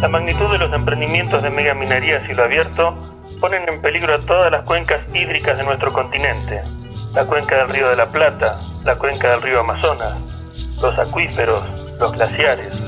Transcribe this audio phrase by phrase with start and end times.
[0.00, 2.96] La magnitud de los emprendimientos de megaminería a cielo abierto
[3.38, 6.62] ponen en peligro a todas las cuencas hídricas de nuestro continente.
[7.12, 10.16] La cuenca del río de la Plata, la cuenca del río Amazonas,
[10.80, 11.62] los acuíferos,
[11.98, 12.82] los glaciares,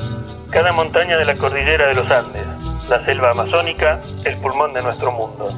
[0.48, 2.47] cada montaña de la cordillera de los Andes,
[2.89, 5.51] la selva amazónica, el pulmón de nuestro mundo.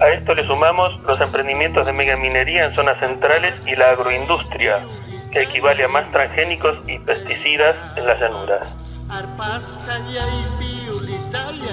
[0.00, 4.78] A esto le sumamos los emprendimientos de megaminería en zonas centrales y la agroindustria,
[5.42, 8.74] equivale a más transgénicos y pesticidas en las llanuras.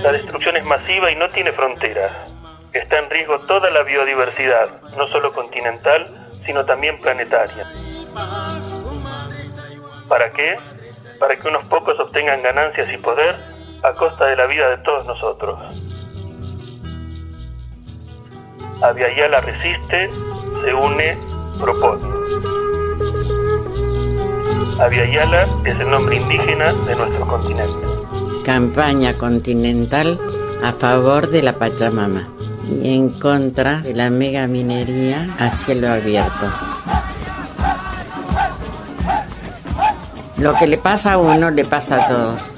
[0.02, 2.12] La destrucción es masiva y no tiene fronteras.
[2.74, 7.66] Está en riesgo toda la biodiversidad, no solo continental, sino también planetaria.
[10.08, 10.58] ¿Para qué?
[11.20, 13.36] Para que unos pocos obtengan ganancias y poder
[13.84, 15.60] a costa de la vida de todos nosotros.
[18.82, 20.10] Aviala resiste,
[20.64, 21.18] se une,
[21.60, 22.04] propone.
[24.80, 27.80] Aviala es el nombre indígena de nuestro continente.
[28.44, 30.20] Campaña continental
[30.64, 32.30] a favor de la Pachamama
[32.70, 36.48] y en contra de la mega minería a cielo abierto.
[40.38, 42.56] Lo que le pasa a uno le pasa a todos.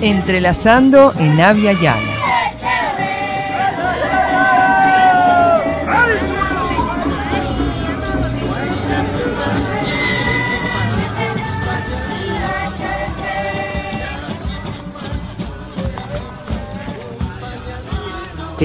[0.00, 2.07] Entrelazando en Avia Yala.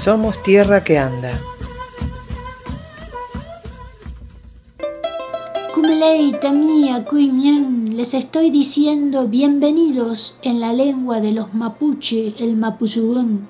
[0.02, 1.38] Somos tierra que anda.
[5.72, 7.04] Kumeleita mía,
[7.92, 13.46] les estoy diciendo bienvenidos en la lengua de los mapuche, el mapuzugún.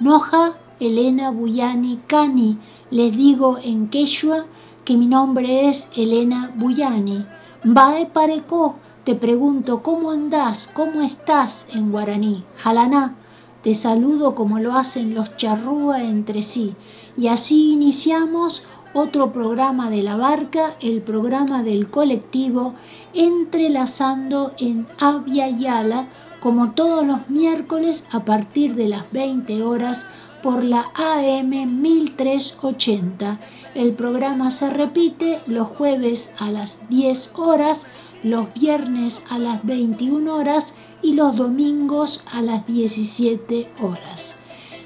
[0.00, 2.58] Noja, Elena Buyani Cani,
[2.90, 4.44] les digo en quechua
[4.84, 7.24] que mi nombre es Elena Buyani.
[7.64, 8.74] Bae pareco,
[9.04, 12.44] te pregunto cómo andás, cómo estás en guaraní.
[12.56, 13.16] Jalaná,
[13.62, 16.74] te saludo como lo hacen los charrúa entre sí.
[17.16, 18.62] Y así iniciamos
[18.96, 22.72] otro programa de la barca, el programa del colectivo,
[23.12, 26.08] entrelazando en Avia Yala,
[26.40, 30.06] como todos los miércoles a partir de las 20 horas
[30.42, 33.38] por la AM 1380.
[33.74, 37.86] El programa se repite los jueves a las 10 horas,
[38.22, 44.38] los viernes a las 21 horas y los domingos a las 17 horas.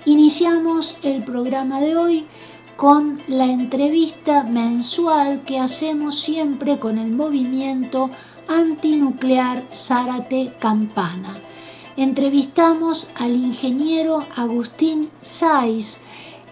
[0.04, 2.26] Iniciamos el programa de hoy
[2.80, 8.08] con la entrevista mensual que hacemos siempre con el movimiento
[8.48, 11.38] antinuclear Zárate Campana.
[11.98, 16.00] Entrevistamos al ingeniero Agustín Saiz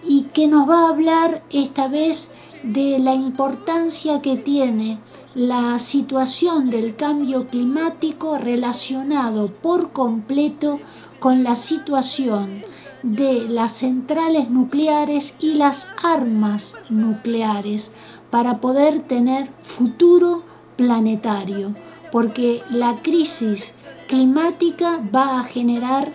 [0.05, 4.99] y que nos va a hablar esta vez de la importancia que tiene
[5.35, 10.79] la situación del cambio climático relacionado por completo
[11.21, 12.63] con la situación
[13.03, 17.93] de las centrales nucleares y las armas nucleares
[18.31, 20.45] para poder tener futuro
[20.77, 21.75] planetario,
[22.11, 23.75] porque la crisis
[24.09, 26.13] climática va a generar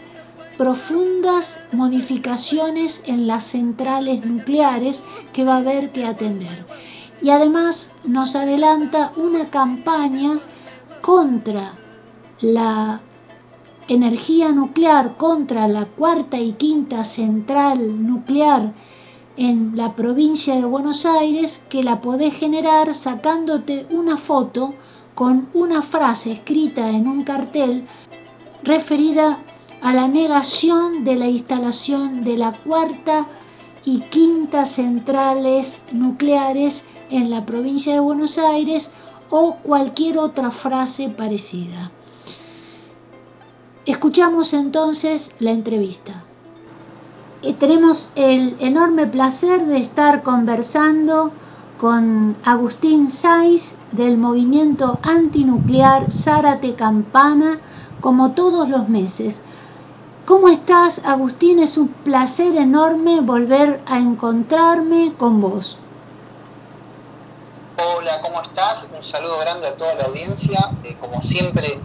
[0.58, 6.66] profundas modificaciones en las centrales nucleares que va a haber que atender.
[7.22, 10.40] Y además nos adelanta una campaña
[11.02, 11.74] contra
[12.42, 13.02] la
[13.88, 18.74] energía nuclear, contra la cuarta y quinta central nuclear
[19.38, 24.74] en la provincia de Buenos Aires que la podés generar sacándote una foto
[25.16, 27.86] con una frase escrita en un cartel
[28.64, 29.40] referida
[29.82, 33.28] a la negación de la instalación de la cuarta
[33.86, 38.92] y quinta centrales nucleares en la provincia de Buenos Aires
[39.30, 41.92] o cualquier otra frase parecida.
[43.86, 46.24] Escuchamos entonces la entrevista.
[47.42, 51.34] Eh, tenemos el enorme placer de estar conversando
[51.78, 57.60] con Agustín Saiz del movimiento antinuclear Zárate Campana,
[58.00, 59.44] como todos los meses.
[60.26, 61.60] ¿Cómo estás, Agustín?
[61.60, 65.78] Es un placer enorme volver a encontrarme con vos.
[67.78, 68.88] Hola, ¿cómo estás?
[68.96, 70.72] Un saludo grande a toda la audiencia.
[70.86, 71.82] Eh, como siempre,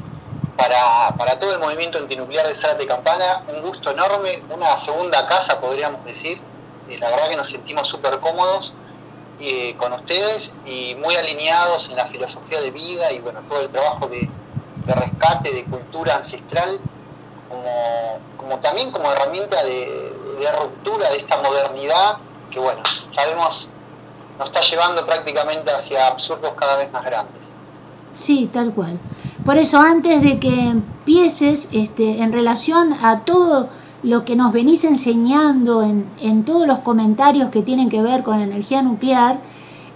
[0.58, 5.60] para, para, todo el movimiento antinuclear de Zárate Campana, un gusto enorme, una segunda casa,
[5.60, 6.40] podríamos decir.
[6.88, 8.72] Eh, la verdad que nos sentimos súper cómodos
[9.38, 13.70] eh, con ustedes y muy alineados en la filosofía de vida y bueno, todo el
[13.70, 14.28] trabajo de,
[14.84, 16.80] rescate, de cultura ancestral,
[18.36, 20.12] como, también como herramienta de,
[20.58, 22.18] ruptura de esta modernidad
[22.50, 23.68] que bueno, sabemos
[24.38, 27.52] nos está llevando prácticamente hacia absurdos cada vez más grandes.
[28.14, 28.98] Sí, tal cual.
[29.48, 33.70] Por eso antes de que empieces, este, en relación a todo
[34.02, 38.82] lo que nos venís enseñando en, todos los comentarios que tienen que ver con energía
[38.82, 39.40] nuclear,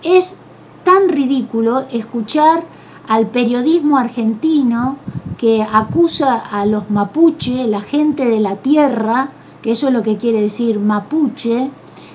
[0.03, 0.39] es
[0.85, 2.65] tan ridículo escuchar
[3.07, 4.97] al periodismo argentino
[5.37, 10.17] que acusa a los mapuche, la gente de la tierra, que eso es lo que
[10.17, 11.71] quiere decir mapuche,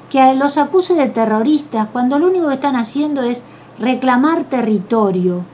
[0.09, 3.43] que los acuse de terroristas cuando lo único que están haciendo es
[3.77, 5.45] reclamar territorio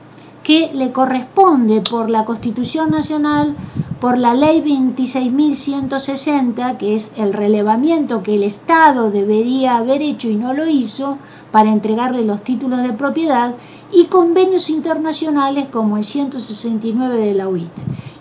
[0.44, 3.56] que le corresponde por la Constitución Nacional,
[4.02, 10.36] por la Ley 26.160, que es el relevamiento que el Estado debería haber hecho y
[10.36, 11.18] no lo hizo
[11.52, 13.56] para entregarle los títulos de propiedad,
[13.94, 17.72] y convenios internacionales como el 169 de la UIT.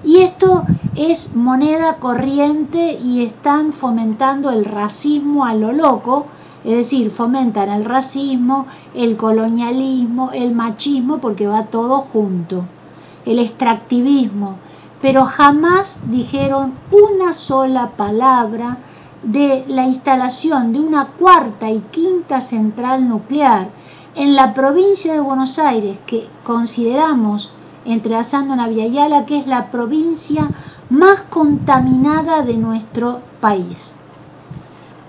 [0.05, 6.27] Y esto es moneda corriente y están fomentando el racismo a lo loco,
[6.65, 12.65] es decir, fomentan el racismo, el colonialismo, el machismo, porque va todo junto,
[13.27, 14.57] el extractivismo,
[15.01, 18.79] pero jamás dijeron una sola palabra
[19.25, 23.69] de la instalación de una cuarta y quinta central nuclear
[24.15, 27.55] en la provincia de Buenos Aires, que consideramos,
[27.85, 30.49] entrelazando en Yala, que es la provincia
[30.91, 33.97] más contaminada de nuestro país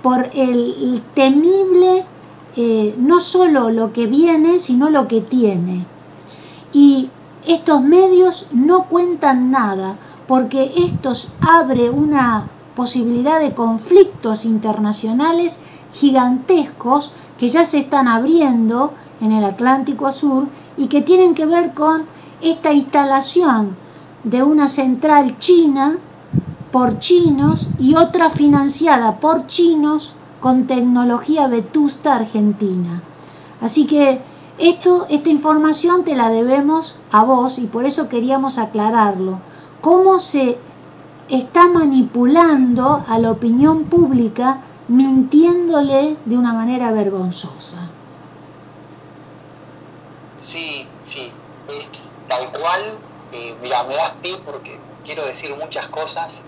[0.04, 2.06] por el temible,
[2.56, 5.88] eh, no solo lo que viene, sino lo que tiene.
[6.74, 7.10] Y
[7.48, 9.98] estos medios no cuentan nada,
[10.28, 15.62] porque estos abre una posibilidad de conflictos internacionales
[15.94, 20.48] gigantescos que ya se están abriendo en el Atlántico Sur
[20.78, 22.06] y que tienen que ver con
[22.42, 23.78] esta instalación
[24.24, 25.98] de una central china
[26.74, 33.04] por chinos y otra financiada por chinos con tecnología vetusta argentina.
[33.62, 34.20] Así que
[34.58, 39.38] esto, esta información te la debemos a vos y por eso queríamos aclararlo.
[39.82, 40.58] ¿Cómo se
[41.30, 47.88] está manipulando a la opinión pública mintiéndole de una manera vergonzosa?
[50.40, 51.32] Sí, sí,
[51.68, 52.98] es tal cual.
[53.32, 56.42] Eh, mira, me das pie porque quiero decir muchas cosas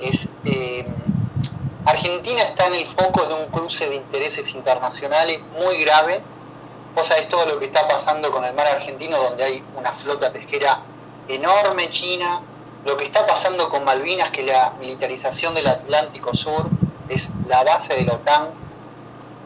[0.00, 0.86] es eh,
[1.84, 6.20] Argentina está en el foco de un cruce de intereses internacionales muy grave.
[6.94, 9.90] O sea, es todo lo que está pasando con el mar argentino, donde hay una
[9.90, 10.82] flota pesquera
[11.28, 12.42] enorme china.
[12.84, 16.68] Lo que está pasando con Malvinas, que la militarización del Atlántico Sur
[17.08, 18.50] es la base de la OTAN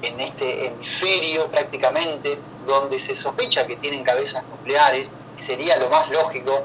[0.02, 6.62] en este hemisferio prácticamente, donde se sospecha que tienen cabezas nucleares, sería lo más lógico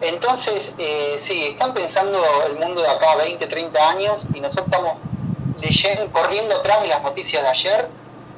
[0.00, 4.94] entonces, eh, sí, están pensando el mundo de acá 20, 30 años y nosotros estamos
[5.60, 7.88] leyendo, corriendo atrás de las noticias de ayer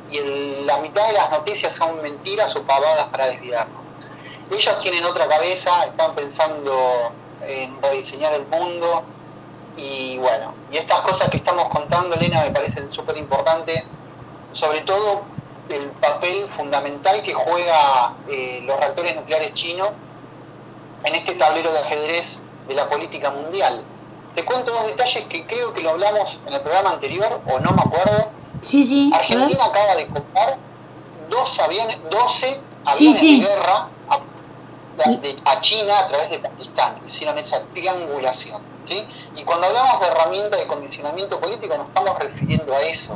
[0.09, 3.81] y la mitad de las noticias son mentiras o pavadas para desviarnos.
[4.51, 9.05] Ellos tienen otra cabeza, están pensando en rediseñar el mundo
[9.77, 13.85] y bueno, y estas cosas que estamos contando, Elena, me parecen súper importantes,
[14.51, 15.23] sobre todo
[15.69, 19.91] el papel fundamental que juega eh, los reactores nucleares chinos
[21.05, 23.83] en este tablero de ajedrez de la política mundial.
[24.35, 27.73] Te cuento dos detalles que creo que lo hablamos en el programa anterior, o no
[27.73, 28.31] me acuerdo.
[28.63, 29.11] Sí, sí.
[29.13, 30.57] Argentina acaba de comprar
[31.29, 33.89] dos aviones, 12 aviones de guerra
[35.45, 37.01] a, China a través de Pakistán.
[37.05, 38.63] Hicieron esa triangulación.
[38.85, 39.07] ¿sí?
[39.37, 43.15] Y cuando hablamos de herramienta de condicionamiento político, nos estamos refiriendo a eso.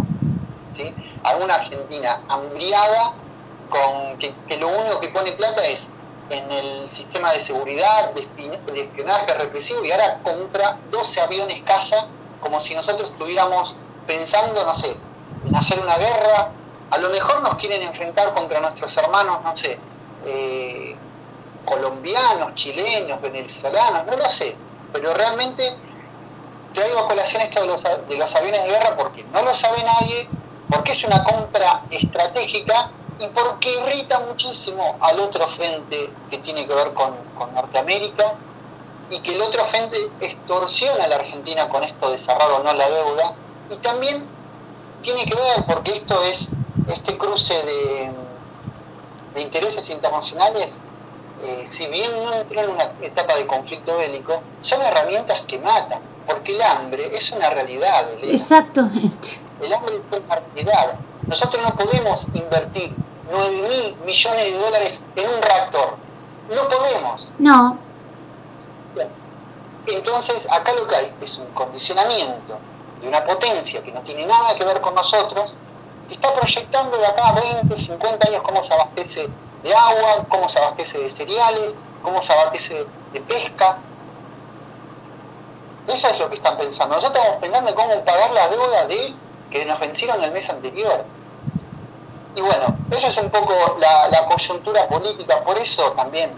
[0.73, 0.95] ¿sí?
[1.23, 3.15] A una Argentina hambriada
[3.71, 5.91] con que lo único que pone plata es
[6.31, 8.23] en el sistema de seguridad, de,
[8.81, 12.09] espionaje represivo y ahora compra 12 aviones caza
[12.41, 14.97] como si nosotros estuviéramos pensando, no sé,
[15.45, 16.53] en hacer una guerra.
[16.91, 19.81] A lo mejor nos quieren enfrentar contra nuestros hermanos, no sé,
[20.25, 20.97] eh,
[21.65, 24.57] colombianos, chilenos, venezolanos, no lo sé.
[24.93, 25.77] pero realmente
[26.73, 29.83] traigo a colación esto de los, de los aviones de guerra porque no lo sabe
[29.83, 30.29] nadie,
[30.71, 36.75] porque es una compra estratégica y porque irrita muchísimo al otro frente que tiene que
[36.75, 38.39] ver con, con Norteamérica
[39.09, 42.73] y que el otro frente extorsiona a la Argentina con esto de cerrar o no
[42.73, 43.35] la deuda
[43.71, 44.29] y también
[45.01, 46.53] tiene que ver porque esto es
[46.87, 48.15] este cruce de,
[49.35, 50.81] de intereses internacionales
[51.39, 56.03] eh, si bien no entró en una etapa de conflicto bélico, son herramientas que matan,
[56.27, 58.11] porque el hambre es una realidad.
[58.23, 59.39] Exactamente.
[59.61, 60.99] El hambre es una realidad.
[61.29, 62.97] Nosotros no podemos invertir
[63.31, 65.97] 9 mil millones de dólares en un reactor.
[66.49, 67.29] No podemos.
[67.39, 67.79] No.
[69.87, 72.59] Entonces, acá lo que hay es un condicionamiento
[73.01, 75.55] de una potencia que no tiene nada que ver con nosotros,
[76.09, 79.29] que está proyectando de acá a 20, 50 años cómo se abastece
[79.63, 83.79] de agua, cómo se abastece de cereales, cómo se abastece de pesca.
[85.87, 86.97] Eso es lo que están pensando.
[86.97, 89.15] Nosotros estamos pensando en cómo pagar la deuda de
[89.51, 91.05] que nos vencieron el mes anterior.
[92.37, 95.43] Y bueno, eso es un poco la, coyuntura política.
[95.43, 96.31] Por eso también,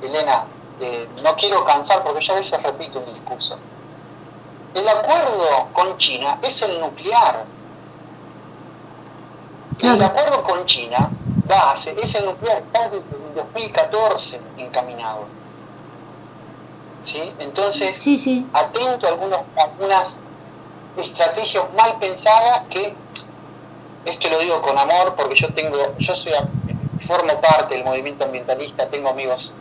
[0.00, 0.46] Elena,
[0.80, 3.58] eh, no quiero cansar porque yo a veces repito un discurso.
[4.74, 7.46] El acuerdo con China es el nuclear.
[9.80, 11.10] El acuerdo con China
[11.48, 15.26] base, ese nuclear está desde el 2014 encaminado.
[17.02, 17.34] ¿Sí?
[17.38, 18.06] Entonces,
[18.52, 20.18] atento a algunas, algunas
[20.96, 22.96] estrategias mal pensadas que,
[24.04, 26.32] esto lo digo con amor porque yo tengo, yo soy,
[26.98, 29.54] formo parte del movimiento ambientalista, tengo amigos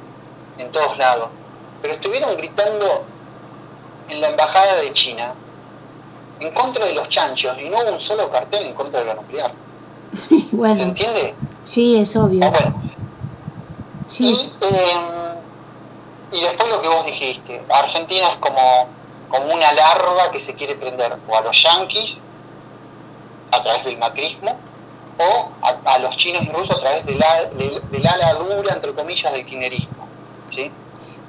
[0.58, 1.30] en todos lados,
[1.82, 3.06] pero estuvieron gritando
[4.10, 5.36] en la embajada de China
[6.40, 9.16] en contra de los chanchos y no hubo un solo cartel en contra de lo
[9.16, 9.56] nuclear.
[10.20, 11.36] ¿Se entiende?
[11.64, 12.46] Sí, es obvio.
[12.46, 12.82] Ah,
[14.06, 14.28] sí.
[14.28, 15.44] Em,
[16.32, 18.90] y, después lo que vos dijiste, Argentina es como,
[19.28, 22.22] como una larva que se quiere prender o a los yanquis
[23.54, 24.56] a través del macrismo
[25.18, 25.50] o
[25.86, 30.08] a, los chinos y rusos a través del, ala dura, entre comillas, del kirchnerismo.
[30.48, 30.72] ¿sí?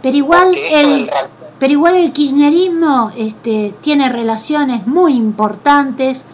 [0.02, 1.11] Pero igual el,
[1.59, 6.26] pero igual el kirchnerismo este, tiene relaciones muy importantes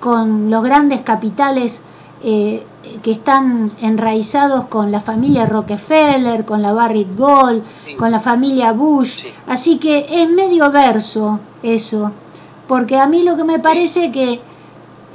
[0.00, 1.82] con los grandes capitales
[2.22, 2.66] eh,
[3.02, 7.64] que están enraizados con la familia Rockefeller, con la Barrick Gold,
[7.96, 9.26] con la familia Bush.
[9.46, 12.12] Así que es medio verso eso,
[12.66, 14.40] porque a mí lo que me parece que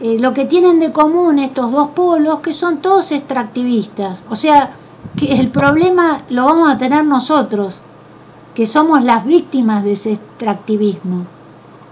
[0.01, 4.75] eh, lo que tienen de común estos dos polos, que son todos extractivistas, o sea,
[5.17, 7.81] que el problema lo vamos a tener nosotros,
[8.55, 11.25] que somos las víctimas de ese extractivismo,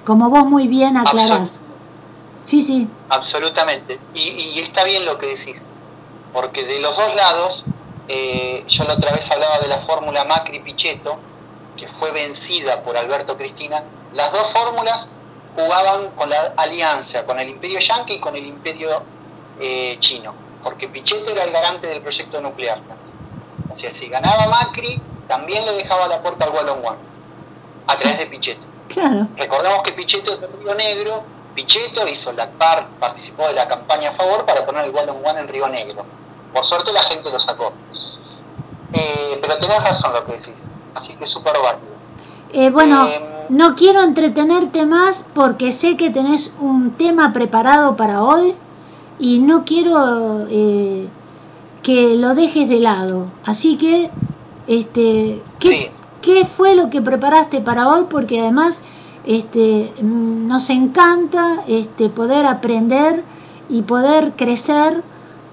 [0.06, 1.62] como vos muy bien aclarás.
[2.44, 2.88] Sí, sí.
[3.10, 4.00] Absolutamente.
[4.16, 5.66] Y, está bien lo que decís,
[6.34, 7.66] porque de los dos lados,
[8.08, 11.18] eh, yo la otra vez hablaba de la fórmula Macri-Pichetto,
[11.78, 15.08] que fue vencida por Alberto Cristina, las dos fórmulas
[15.56, 19.04] jugaban con la alianza, con el imperio yanqui y con el imperio
[19.60, 22.80] eh, chino, porque Pichetto era el garante del proyecto nuclear.
[23.70, 26.98] O sea, si ganaba Macri, también le dejaba la puerta al Wallon One,
[27.88, 28.66] a través de Pichetto.
[28.90, 29.28] Claro.
[29.38, 31.24] Recordemos que Pichetto es de Río Negro,
[31.56, 35.40] Pichetto hizo la par, participó de la campaña a favor para poner el One One
[35.40, 36.06] en Río Negro.
[36.54, 37.74] Por suerte la gente lo sacó.
[38.94, 41.91] Eh, pero tenés razón lo que decís, así que súper válido.
[42.54, 48.24] Eh, bueno, em, no quiero entretenerte más porque sé que tenés un tema preparado para
[48.24, 48.54] hoy
[49.20, 51.08] y no quiero eh,
[51.84, 53.28] que lo dejes de lado.
[53.46, 54.10] Así que,
[54.68, 55.92] este, ¿qué,
[56.22, 58.06] ¿qué fue lo que preparaste para hoy?
[58.10, 58.84] Porque además
[59.26, 63.24] este, nos encanta este, poder aprender
[63.70, 65.04] y poder crecer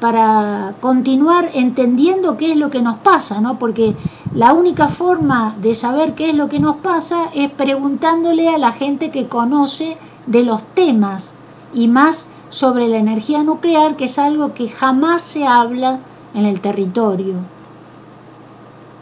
[0.00, 3.58] para continuar entendiendo qué es lo que nos pasa, ¿no?
[3.58, 3.94] Porque
[4.34, 8.72] la única forma de saber qué es lo que nos pasa es preguntándole a la
[8.72, 11.34] gente que conoce de los temas
[11.74, 15.98] y más sobre la energía nuclear, que es algo que jamás se habla
[16.34, 17.34] en el territorio.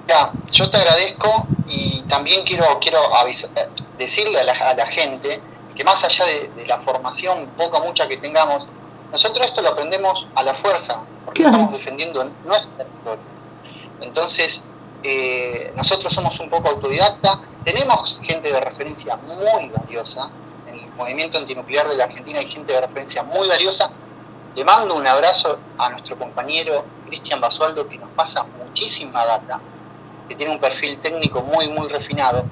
[0.08, 5.42] Ya, yo te agradezco y también quiero, quiero eh, decirle a la, gente
[5.74, 6.24] que más allá
[6.54, 8.66] de, la formación poca mucha que tengamos,
[9.12, 13.25] nosotros esto lo aprendemos a la fuerza, porque estamos defendiendo nuestro territorio.
[14.00, 14.64] Entonces,
[15.02, 20.30] eh, nosotros somos un poco autodidacta, tenemos gente de referencia muy valiosa,
[20.66, 23.90] en el movimiento antinuclear de la Argentina hay gente de referencia muy valiosa.
[24.54, 29.60] Le mando un abrazo a nuestro compañero Cristian Basualdo, que nos pasa muchísima data
[30.28, 32.44] que tiene un perfil técnico muy, muy refinado.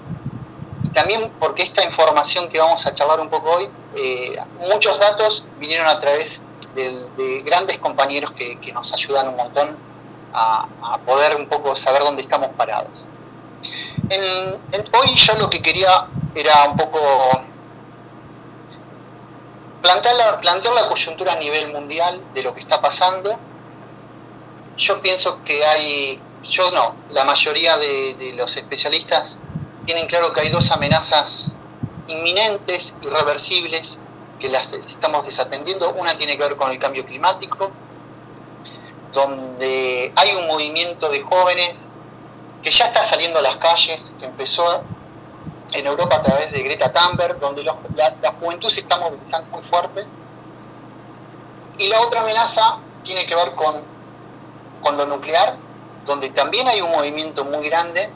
[0.95, 4.39] También porque esta información que vamos a charlar un poco hoy, eh,
[4.71, 6.41] muchos datos vinieron a través
[6.75, 9.77] de, grandes compañeros que, nos ayudan un montón
[10.33, 10.67] a,
[11.05, 13.05] poder un poco saber dónde estamos parados.
[14.93, 17.01] hoy yo lo que quería era un poco
[19.83, 23.39] plantear la, plantear la coyuntura a nivel mundial de lo que está pasando.
[24.77, 29.39] Yo pienso que hay, yo no, la mayoría de, los especialistas
[29.87, 31.53] tienen claro que hay dos amenazas
[32.09, 33.99] inminentes, irreversibles,
[34.39, 35.93] que las estamos desatendiendo.
[35.95, 37.71] Una tiene que ver con el cambio climático,
[39.13, 41.89] donde hay un movimiento de jóvenes
[42.63, 44.83] que ya está saliendo a las calles, que empezó
[45.73, 50.07] en Europa a través de Greta Thunberg, donde la, juventud se está movilizando muy fuerte.
[51.79, 53.83] Y la otra amenaza tiene que ver con,
[54.81, 55.57] con lo nuclear,
[56.07, 58.11] donde también hay un movimiento muy grande.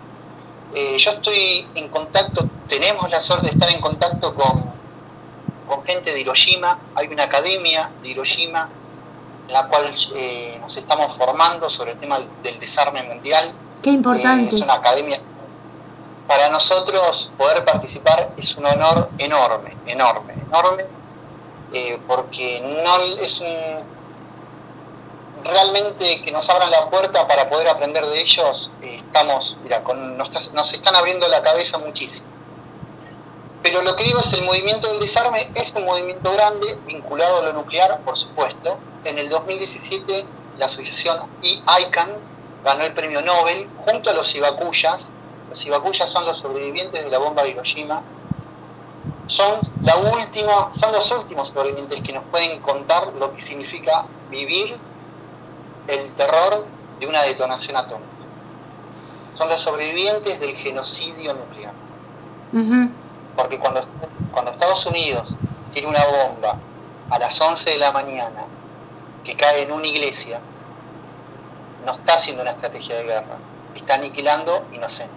[0.75, 4.65] Eh, yo estoy en contacto, tenemos la suerte de estar en contacto con,
[5.67, 8.69] con gente de Hiroshima, hay una academia de Hiroshima
[9.47, 14.55] en la cual eh, nos estamos formando sobre el tema del desarme mundial Qué importante.
[14.55, 15.19] es una academia.
[16.27, 20.85] Para nosotros poder participar es un honor enorme, enorme, enorme,
[21.73, 23.98] eh, porque no es un
[25.45, 30.52] realmente que nos abran la puerta para poder aprender de ellos, eh, estamos, mira, nos,
[30.52, 32.28] nos, están abriendo la cabeza muchísimo.
[33.62, 37.42] Pero lo que digo es el movimiento del desarme es un movimiento grande vinculado a
[37.42, 38.78] lo nuclear, por supuesto.
[39.04, 40.26] En el 2017
[40.59, 42.11] la asociación ICANN
[42.64, 45.11] ganó el premio Nobel junto a los Ibakuyas.
[45.50, 48.02] Los Ibakuyas son los sobrevivientes de la bomba de Hiroshima.
[49.26, 54.78] Son, la última, son los últimos sobrevivientes que nos pueden contar lo que significa vivir
[55.88, 56.66] el terror
[57.00, 58.07] de una detonación atómica.
[59.35, 61.75] Son los sobrevivientes del genocidio nuclear.
[63.37, 63.80] Porque cuando,
[64.33, 65.37] cuando Estados Unidos
[65.73, 66.59] tiene una bomba
[67.11, 68.45] a las 11 de la mañana
[69.25, 70.40] que cae en una iglesia,
[71.87, 73.38] no está haciendo una estrategia de guerra,
[73.75, 75.16] está aniquilando inocentes.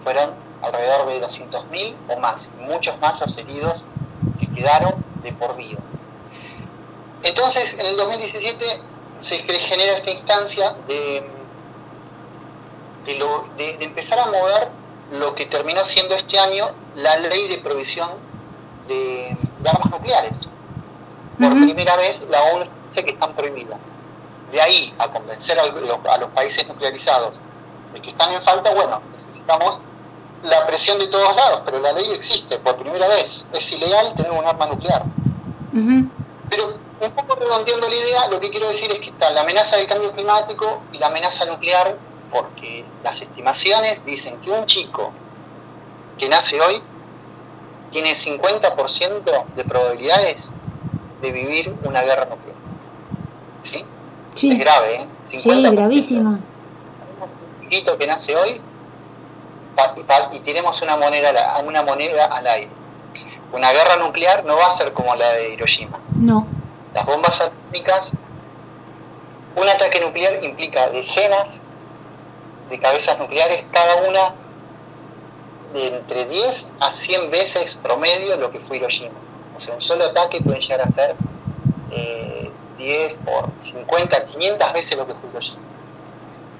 [0.00, 3.84] Fueron alrededor de 200.000 o más, muchos más los heridos
[4.38, 5.80] que quedaron de por vida.
[7.22, 8.89] Entonces, en el 2017
[9.20, 11.24] se genera esta instancia de,
[13.04, 14.68] de, empezar a mover
[15.12, 18.10] lo que terminó siendo este año la ley de provisión
[18.88, 20.40] de, armas nucleares.
[21.38, 23.78] Por primera vez la ONU dice que están prohibidas
[24.50, 27.38] de ahí a convencer a los, países nuclearizados
[27.94, 29.80] de que están en falta, bueno, necesitamos
[30.42, 33.46] la presión de todos lados, pero la ley existe por primera vez.
[33.52, 35.04] Es ilegal tener un arma nuclear.
[36.48, 39.76] Pero un poco redondeando la idea, lo que quiero decir es que está la amenaza
[39.76, 41.96] del cambio climático y la amenaza nuclear,
[42.30, 45.12] porque las estimaciones dicen que un chico
[46.18, 46.82] que nace hoy
[47.90, 50.52] tiene 50% de probabilidades
[51.22, 52.56] de vivir una guerra nuclear.
[53.62, 54.50] ¿Sí?
[54.50, 55.08] Es grave, ¿eh?
[55.24, 55.38] sí,
[55.70, 56.30] gravísimo.
[56.30, 56.40] Un
[57.62, 58.60] chiquito que nace hoy
[60.32, 62.70] y tenemos una moneda, una moneda al aire.
[63.52, 65.98] Una guerra nuclear no va a ser como la de Hiroshima.
[66.16, 66.46] No.
[66.94, 68.12] Las bombas atómicas,
[69.56, 71.62] un ataque nuclear implica decenas
[72.68, 74.34] de cabezas nucleares, cada una
[75.72, 79.14] de entre 10 a 100 veces promedio lo que fue Hiroshima.
[79.56, 81.14] O sea, un solo ataque puede llegar a ser
[81.90, 85.62] eh, 10 por 50, 500 veces lo que fue Hiroshima.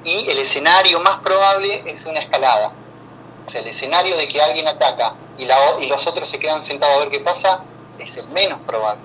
[0.05, 2.73] Y el escenario más probable es una escalada.
[3.47, 5.47] O sea, el escenario de que alguien ataca y,
[5.89, 7.65] los otros se quedan sentados a ver qué pasa
[7.99, 9.01] es el menos probable.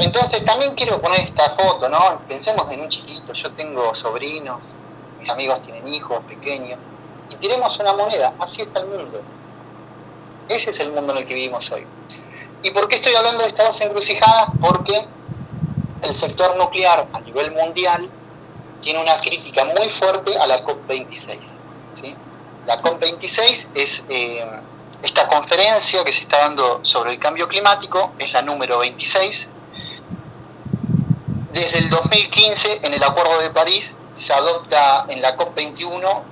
[0.00, 2.22] Entonces también quiero poner esta foto, ¿no?
[2.26, 4.58] Pensemos en un chiquito, yo tengo sobrinos,
[5.18, 6.78] mis amigos tienen hijos pequeños,
[7.28, 9.20] y tiremos una moneda, así está el mundo.
[10.48, 11.86] Ese es el mundo en el que vivimos hoy.
[12.62, 14.48] ¿Y por qué estoy hablando de estas dos encrucijadas?
[14.58, 15.06] Porque
[16.02, 18.08] el sector nuclear a nivel mundial
[18.80, 21.60] tiene una crítica muy fuerte a la COP26.
[22.66, 24.46] La COP26 es eh,
[25.02, 29.50] esta conferencia que se está dando sobre el cambio climático, es la número 26.
[31.52, 36.22] Desde el 2015, en el Acuerdo de París, se adopta en la COP21,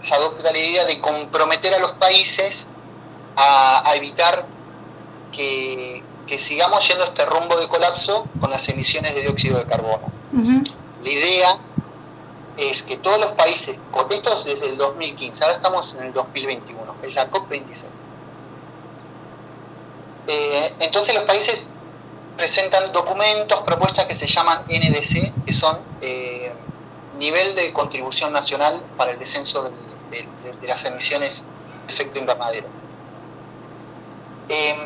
[0.00, 2.66] se adopta la idea de comprometer a los países
[3.36, 4.44] a evitar
[5.32, 10.12] que que sigamos yendo este rumbo de colapso con las emisiones de dióxido de carbono.
[11.02, 11.58] La idea
[12.56, 16.94] es que todos los países, esto es desde el 2015, ahora estamos en el 2021,
[17.02, 17.86] es la COP26.
[20.28, 21.64] Eh, entonces los países
[22.40, 26.50] presentan documentos, propuestas que se llaman NDC, que son eh,
[27.18, 29.62] nivel de contribución nacional para el descenso
[30.10, 30.26] de,
[30.62, 31.44] las emisiones
[31.86, 32.66] de efecto invernadero.
[34.48, 34.78] Em,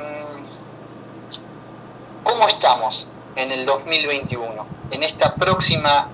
[2.25, 4.67] ¿Cómo estamos en el 2021?
[4.91, 6.09] En esta próxima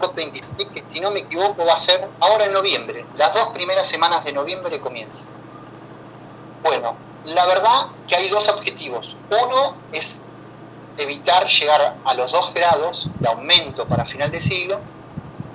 [0.00, 3.86] COP26, que si no me equivoco va a ser ahora en noviembre, las dos primeras
[3.86, 5.28] semanas de noviembre comienza.
[6.64, 9.16] Bueno, la verdad que hay dos objetivos.
[9.30, 10.23] Uno es
[10.96, 14.78] evitar llegar a los dos grados de aumento para final de siglo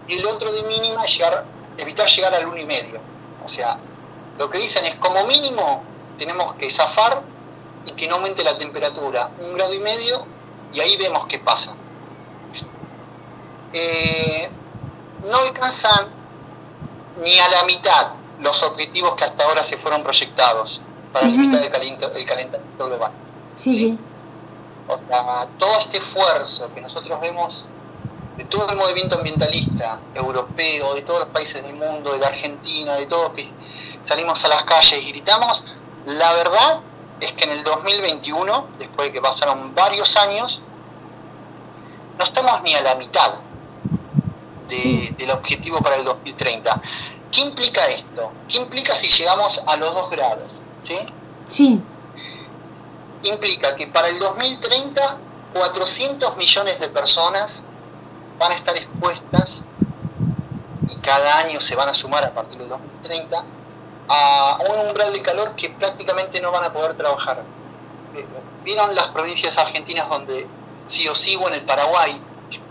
[0.07, 1.45] y el otro de mínima llegar,
[1.77, 2.99] evitar llegar al uno y medio.
[3.43, 3.77] O sea,
[4.37, 5.83] lo que dicen es como mínimo
[6.17, 7.23] tenemos que zafar
[7.85, 10.25] y que no aumente la temperatura un grado y medio
[10.73, 11.75] y ahí vemos qué pasa.
[13.71, 14.49] Eh,
[15.29, 16.07] no alcanzan
[17.23, 21.69] ni a la mitad los objetivos que hasta ahora se fueron proyectados para limitar el,
[21.69, 23.11] calentamiento global.
[23.55, 23.99] Sí, sí.
[24.89, 27.65] O sea, todo este esfuerzo que nosotros vemos
[28.37, 32.95] de todo el movimiento ambientalista europeo, de todos los países del mundo, de la Argentina,
[32.95, 33.47] de todos que
[34.01, 35.63] salimos a las calles y gritamos,
[36.05, 36.79] la verdad
[37.19, 40.59] es que en el 2021, después de que pasaron varios años,
[42.17, 43.33] no estamos ni a la mitad
[44.67, 46.81] del objetivo para el 2030.
[47.31, 48.31] ¿Qué implica esto?
[48.47, 50.63] ¿Qué implica si llegamos a los 2 grados?
[50.81, 50.97] ¿Sí?
[51.47, 51.81] Sí.
[53.23, 55.19] Implica que para el 2030
[55.53, 57.63] 400 millones de personas
[58.37, 59.63] van a estar expuestas
[60.87, 63.43] y cada año se van a sumar a partir del 2030
[64.09, 67.43] a un umbral de calor que prácticamente no van a poder trabajar.
[68.15, 68.25] Eh,
[68.63, 70.47] ¿Vieron las provincias argentinas donde
[70.85, 72.19] sí o sí, o en el Paraguay,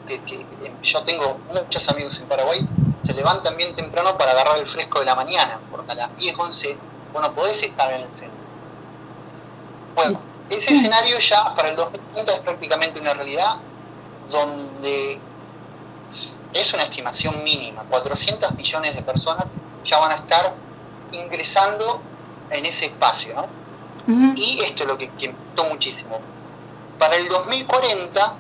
[0.07, 0.47] que,
[0.83, 2.67] yo tengo muchos amigos en Paraguay,
[3.03, 6.35] se levantan bien temprano para agarrar el fresco de la mañana, porque a las 10,
[6.37, 6.79] 11
[7.13, 8.37] vos no podés estar en el centro.
[9.95, 13.57] Bueno, ese escenario ya para el 2030 es prácticamente una realidad
[14.31, 15.21] donde
[16.53, 19.53] es una estimación mínima, 400 millones de personas
[19.85, 20.55] ya van a estar
[21.13, 22.01] ingresando
[22.51, 23.59] en ese espacio, ¿no?
[24.37, 26.19] Y esto es lo que, que importó muchísimo.
[26.99, 28.35] Para el 2040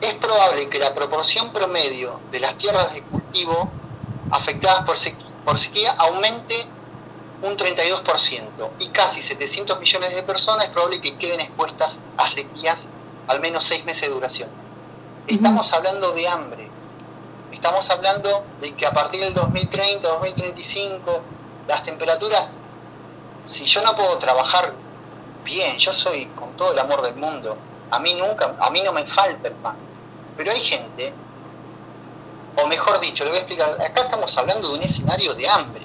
[0.00, 3.70] es probable que la proporción promedio de las tierras de cultivo
[4.32, 4.96] afectadas por,
[5.44, 6.66] por sequía aumente
[7.44, 12.88] un 32% y casi 700 millones de personas es probable que queden expuestas a sequías
[13.28, 14.48] al menos seis meses de duración.
[15.26, 16.68] Estamos hablando de hambre,
[17.52, 21.22] estamos hablando de que a partir del 2030, 2035,
[21.68, 22.46] las temperaturas,
[23.44, 24.72] si yo no puedo trabajar
[25.44, 27.56] bien, yo soy con todo el amor del mundo,
[27.90, 29.76] a mí nunca, a mí no me falta el pan,
[30.36, 31.12] pero hay gente,
[32.56, 35.83] o mejor dicho, le voy a explicar, acá estamos hablando de un escenario de hambre.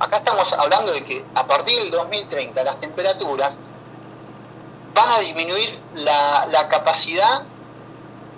[0.00, 3.58] Acá estamos hablando de que a partir del 2030 las temperaturas
[4.94, 7.42] van a disminuir la, la capacidad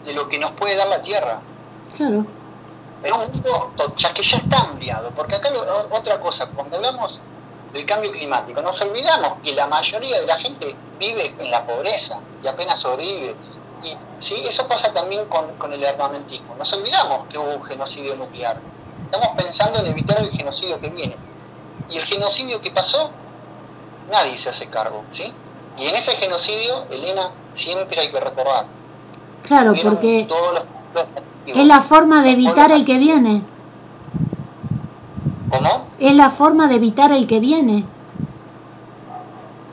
[0.04, 1.40] de lo que nos puede dar la Tierra.
[1.96, 2.24] Claro.
[3.02, 5.50] Es un mundo ya que ya está hambriado, porque acá
[5.90, 7.18] otra cosa, cuando hablamos
[7.72, 12.20] del cambio climático, nos olvidamos que la mayoría de la gente vive en la pobreza
[12.42, 13.34] y apenas sobrevive.
[13.82, 16.54] Y sí, eso pasa también con, el armamentismo.
[16.56, 18.60] Nos olvidamos que hubo un genocidio nuclear.
[19.10, 21.16] Estamos pensando en evitar el genocidio que viene.
[21.90, 23.11] Y el genocidio que pasó,
[24.11, 25.33] nadie se hace cargo, ¿sí?
[25.76, 28.66] Y en ese genocidio, Elena, siempre hay que recordar.
[29.42, 30.29] Claro, porque
[31.46, 33.42] es la forma de evitar el que viene.
[35.50, 35.87] ¿Cómo?
[35.98, 37.85] Es la forma de evitar el que viene.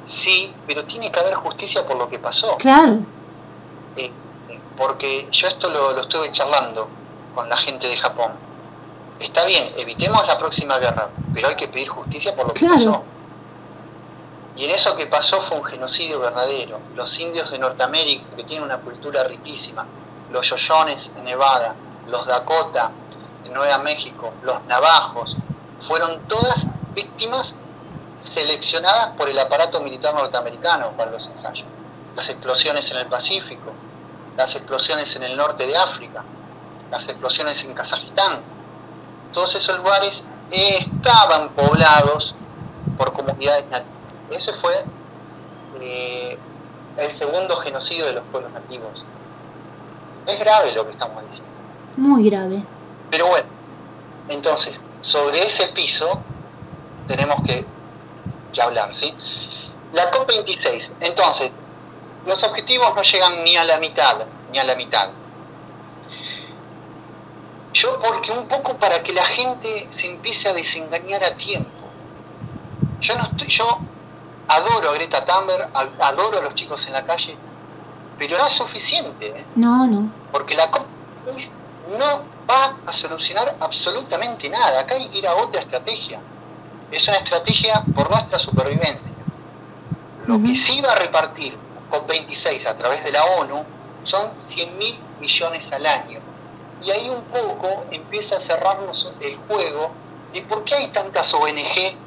[0.06, 2.56] Sí, pero tiene que haber justicia por lo que pasó.
[2.58, 3.00] Claro.
[3.98, 4.12] Eh,
[4.50, 6.88] eh, porque yo esto lo, lo, estuve charlando
[7.36, 8.32] con la gente de Japón.
[9.20, 13.04] Está bien, evitemos la próxima guerra, pero hay que pedir justicia por lo que pasó.
[14.56, 16.80] Y en eso que pasó fue un genocidio verdadero.
[16.96, 19.86] Los indios de Norteamérica, que tienen una cultura riquísima,
[20.32, 21.76] los yoyones en Nevada,
[22.08, 22.92] los Dakota
[23.46, 25.38] en Nueva México, los navajos,
[25.80, 27.56] fueron todas víctimas
[28.20, 31.66] seleccionadas por el aparato militar norteamericano para los ensayos.
[32.16, 33.74] Las explosiones en el Pacífico,
[34.36, 36.24] las explosiones en el norte de África,
[36.90, 38.57] las explosiones en Kazajistán.
[39.38, 42.34] Todos esos lugares estaban poblados
[42.98, 43.94] por comunidades nativas.
[44.32, 44.74] Ese fue
[45.80, 46.40] eh,
[46.98, 49.06] el segundo genocidio de los pueblos nativos.
[50.26, 51.52] Es grave lo que estamos diciendo.
[51.98, 52.64] Muy grave.
[53.12, 53.46] Pero bueno,
[54.30, 56.20] entonces, sobre ese piso
[57.08, 57.64] tenemos que,
[58.60, 59.14] hablar, ¿sí?
[59.94, 61.52] La COP26, entonces,
[62.26, 64.18] los objetivos no llegan ni a la mitad,
[64.52, 65.12] ni a la mitad.
[67.74, 71.90] Yo, porque un poco para que la gente se empiece a desengañar a tiempo.
[73.00, 73.80] Yo no estoy, yo
[74.48, 77.38] adoro a Greta Thunberg, adoro a los chicos en la calle,
[78.18, 79.28] pero no es suficiente.
[79.40, 79.46] ¿eh?
[79.56, 80.12] No, no.
[80.32, 81.52] Porque la COP26
[81.98, 84.80] no va a solucionar absolutamente nada.
[84.82, 86.22] Acá hay que ir a otra estrategia.
[86.90, 89.16] Es una estrategia por nuestra supervivencia.
[90.26, 91.58] Lo que sí va a repartir
[91.90, 93.66] COP26 a través de la ONU
[94.04, 96.27] son 100 mil millones al año.
[96.82, 99.92] Y ahí un poco empieza a cerrarnos el juego
[100.34, 101.98] de por qué hay tantas ONG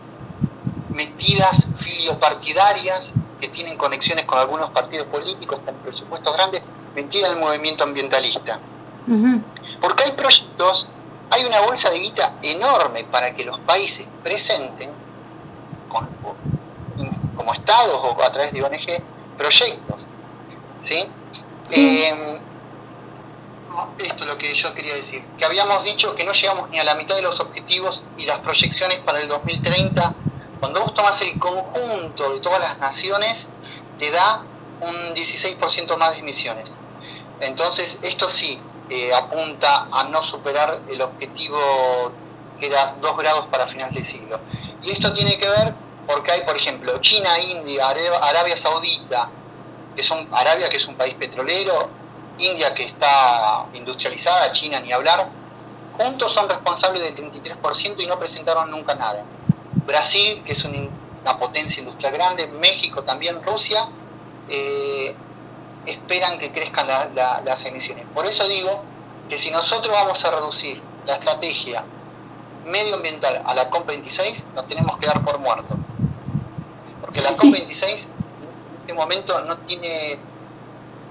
[0.92, 6.62] metidas filiopartidarias que tienen conexiones con algunos partidos políticos con presupuestos grandes,
[6.94, 8.60] metidas en el movimiento ambientalista.
[9.80, 10.86] Porque hay proyectos,
[11.30, 14.92] hay una bolsa de guita enorme para que los países presenten,
[17.34, 19.02] como estados o a través de ONG,
[19.36, 20.06] proyectos.
[20.80, 21.06] ¿sí?
[21.70, 22.40] Eh,
[23.98, 26.84] esto es lo que yo quería decir, que habíamos dicho que no llegamos ni a
[26.84, 30.14] la mitad de los objetivos y las proyecciones para el 2030.
[30.60, 33.48] Cuando vos tomas el conjunto de todas las naciones,
[33.98, 34.44] te da
[34.80, 36.76] un 16% más de emisiones.
[37.40, 41.58] Entonces, esto sí eh, apunta a no superar el objetivo
[42.58, 44.40] que era 2 grados para final de siglo.
[44.82, 45.74] Y esto tiene que ver
[46.06, 49.30] porque hay, por ejemplo, China, India, Arabia Saudita,
[49.94, 51.88] que son Arabia, que es un país petrolero,
[52.40, 55.28] India, que está industrializada, China, ni hablar,
[55.96, 59.24] juntos son responsables del 33% y no presentaron nunca nada.
[59.86, 63.88] Brasil, que es una potencia industrial grande, México también, Rusia,
[64.48, 65.14] eh,
[65.86, 66.86] esperan que crezcan
[67.44, 68.06] las emisiones.
[68.14, 68.82] Por eso digo
[69.28, 71.84] que si nosotros vamos a reducir la estrategia
[72.64, 75.76] medioambiental a la COP26, nos tenemos que dar por muerto.
[77.00, 78.06] Porque la COP26
[78.42, 80.18] en este momento no tiene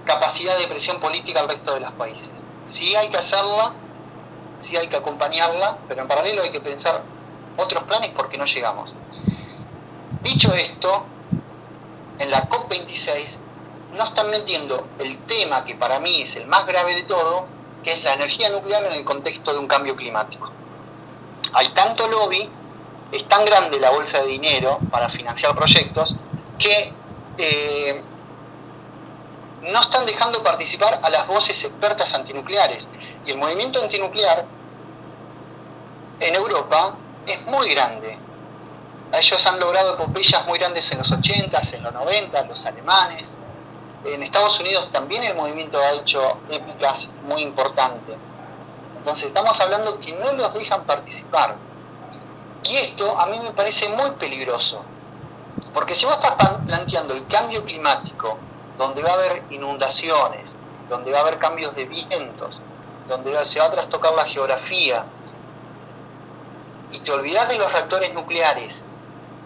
[0.10, 2.43] capacidad de presión política al resto de los países.
[2.65, 3.74] Sí hay que hacerla,
[4.58, 7.04] sí hay que acompañarla, pero en paralelo hay que pensar
[7.58, 8.91] otros planes porque no llegamos.
[10.24, 11.06] Dicho esto,
[12.17, 13.38] en la COP26
[13.95, 17.45] no están metiendo el tema que para mí es el más grave de todo,
[17.84, 20.52] que es la energía nuclear en el contexto de un cambio climático.
[21.54, 22.50] Hay tanto lobby,
[23.12, 26.15] es tan grande la bolsa de dinero para financiar proyectos,
[26.58, 26.93] que
[27.38, 28.04] eh,
[29.62, 32.89] no están dejando participar a las voces expertas antinucleares.
[33.26, 34.45] Y el movimiento antinuclear
[36.19, 36.95] en Europa
[37.26, 38.17] es muy grande.
[39.12, 43.36] Ellos han logrado epopeyas muy grandes en los 80, en los 90, los alemanes.
[44.06, 48.17] En Estados Unidos también el movimiento ha hecho épicas muy importantes.
[48.95, 51.56] Entonces estamos hablando que no los dejan participar.
[52.63, 54.84] Y esto a mí me parece muy peligroso.
[55.74, 56.34] Porque si vos estás
[56.65, 58.38] planteando el cambio climático
[58.80, 60.56] donde va a haber inundaciones,
[60.88, 62.62] donde va a haber cambios de vientos,
[63.08, 65.06] donde se va a trastocar la geografía,
[66.89, 68.86] y te olvidas de los reactores nucleares,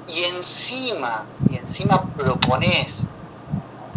[0.06, 3.08] y encima, y encima propones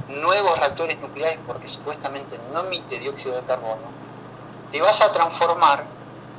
[0.09, 3.93] nuevos reactores nucleares porque supuestamente no emite dióxido de carbono,
[4.71, 5.87] te vas a transformar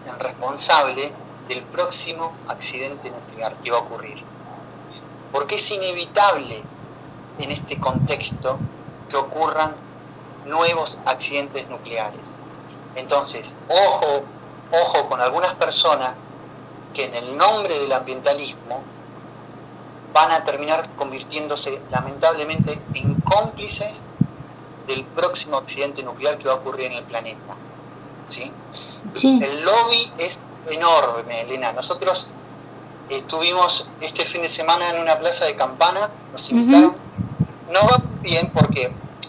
[0.06, 1.14] en responsable
[1.48, 4.26] del próximo accidente nuclear que va a ocurrir.
[5.32, 6.66] Porque es inevitable
[7.38, 8.60] en este contexto
[9.10, 9.76] que ocurran
[10.46, 12.40] nuevos accidentes nucleares.
[12.96, 14.24] Entonces, ojo,
[14.72, 16.26] ojo con algunas personas
[16.94, 18.84] que en el nombre del ambientalismo
[20.14, 24.04] van a terminar convirtiéndose lamentablemente en cómplices
[24.88, 27.56] del próximo accidente nuclear que va a ocurrir en el planeta.
[28.28, 28.52] ¿sí?
[29.14, 31.74] El lobby es enorme, Elena.
[31.74, 32.28] Nosotros
[33.10, 37.07] estuvimos este fin de semana en una plaza de campana, nos invitaron.
[37.70, 38.84] No va bien porque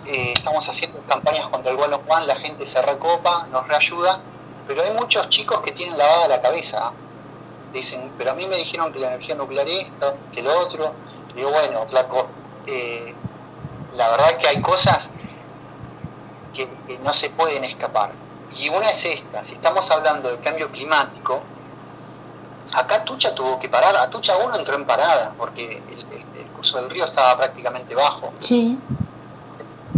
[0.06, 4.20] eh, estamos haciendo campañas contra el Guano Juan, la gente se recopa, nos reayuda,
[4.66, 6.92] pero hay muchos chicos que tienen lavada la cabeza.
[7.72, 10.94] Dicen, pero a mí me dijeron que la energía nuclear es esto, que lo otro.
[11.34, 12.28] digo, bueno, flaco,
[12.66, 13.14] eh,
[13.92, 15.10] la verdad que hay cosas
[16.54, 16.68] que,
[17.00, 18.12] no se pueden escapar.
[18.50, 21.42] Y una es esta, si estamos hablando del cambio climático,
[22.74, 26.90] acá Tucha tuvo que parar, a Tucha 1 entró en parada, porque el, curso del
[26.90, 28.32] río estaba prácticamente bajo.
[28.40, 28.78] Sí.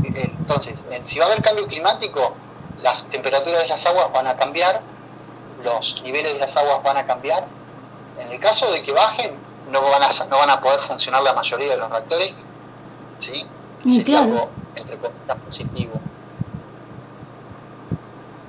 [0.05, 2.35] Entonces, si va a haber cambio climático,
[2.83, 4.83] las temperaturas de las aguas van a cambiar,
[5.65, 7.47] los niveles de las aguas van a cambiar.
[8.19, 9.35] En el caso de que bajen,
[9.71, 12.35] no van a, no van a poder funcionar la mayoría de los reactores.
[13.19, 13.47] ¿sí?
[13.83, 16.01] Sería algo, entre comillas, positivo.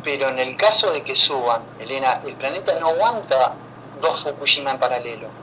[0.03, 3.53] Pero en el caso de que suban, Elena, el planeta no aguanta
[4.01, 5.40] dos Fukushima en paralelo.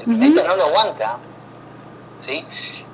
[0.00, 1.18] El planeta no lo aguanta.
[2.20, 2.44] ¿sí?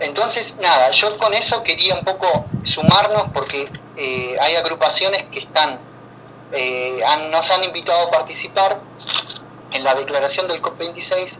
[0.01, 5.79] Entonces, nada, yo con eso quería un poco sumarnos porque eh, hay agrupaciones que están,
[6.53, 8.81] eh, nos han invitado a participar
[9.73, 11.39] en la declaración del COP26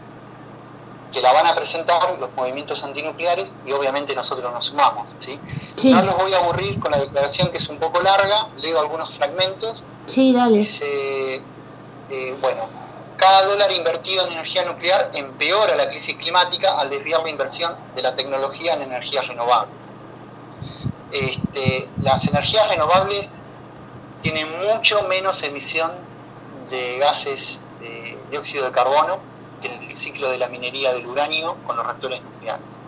[1.11, 5.07] que la van a presentar los movimientos antinucleares y obviamente nosotros nos sumamos.
[5.19, 5.39] ¿sí?
[5.85, 9.11] No los voy a aburrir con la declaración que es un poco larga, leo algunos
[9.11, 9.83] fragmentos.
[10.05, 10.57] Sí, dale.
[10.57, 11.41] Dice,
[12.09, 12.67] eh, bueno,
[13.17, 18.01] cada dólar invertido en energía nuclear empeora la crisis climática al desviar la inversión de
[18.03, 19.91] la tecnología en energías renovables.
[21.09, 23.43] Este, las energías renovables
[24.21, 25.91] tiene mucho menos emisión
[26.69, 29.19] de gases de dióxido de carbono
[29.61, 32.81] que el ciclo de la minería del uranio con los reactores nucleares.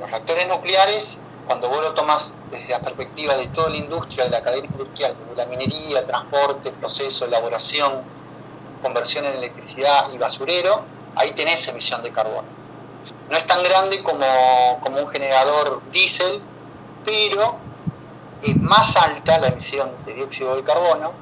[0.00, 4.30] Los reactores nucleares, cuando vos lo tomas desde la perspectiva de toda la industria, de
[4.30, 8.17] la cadena industrial, desde la minería, transporte, proceso, elaboración,
[8.82, 10.82] conversión en electricidad y basurero,
[11.16, 12.48] ahí tenés emisión de carbono.
[13.30, 14.26] No es tan grande como,
[14.82, 16.40] como un generador diésel,
[17.04, 17.56] pero
[18.42, 21.12] es más alta la emisión de dióxido de carbono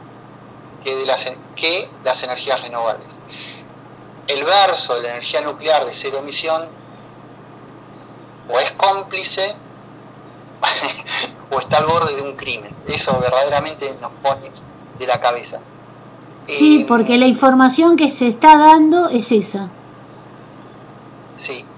[0.85, 3.21] que, de las, que las energías renovables.
[4.29, 6.69] El verso de la energía nuclear de cero emisión
[8.49, 9.57] o es cómplice
[11.51, 12.75] o está al borde de un crimen.
[12.87, 14.51] Eso verdaderamente nos pone
[14.99, 15.61] de la cabeza.
[16.47, 19.77] Sí, eh, porque la información que se está dando es esa.
[21.35, 21.73] Sí,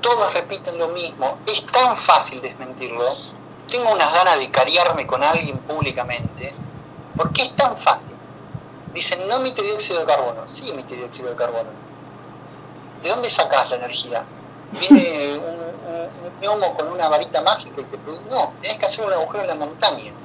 [0.00, 1.42] todos repiten lo mismo.
[1.46, 3.24] Es tan fácil desmentirlo.
[3.68, 6.62] Tengo unas ganas de cariarme con alguien públicamente.
[7.16, 8.18] porque es tan fácil?
[8.92, 10.48] Dicen, no emite dióxido de carbono.
[10.48, 11.80] Sí emite dióxido de carbono.
[13.02, 14.32] ¿De dónde sacas la energía?
[14.70, 18.24] Viene un, un, con una varita mágica y te produce...
[18.26, 20.18] No, tenés que hacer un agujero en la montaña.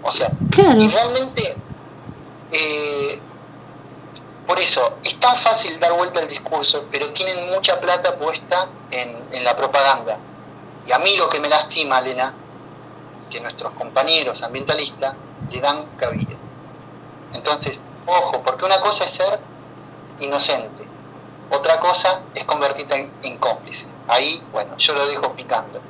[0.00, 0.38] O sea,
[0.76, 1.64] y realmente
[2.52, 3.20] eh,
[4.50, 9.44] por eso, es tan fácil dar vuelta al discurso, pero tienen mucha plata puesta en,
[9.44, 10.18] la propaganda.
[10.84, 12.34] Y a mí lo que me lastima, Elena,
[13.30, 15.14] que nuestros compañeros ambientalistas
[15.52, 16.36] le dan cabida.
[17.32, 19.38] Entonces, ojo, porque una cosa es ser
[20.18, 20.84] inocente,
[21.50, 23.86] otra cosa es convertirte en, cómplice.
[24.08, 25.80] Ahí, bueno, yo lo dejo picando.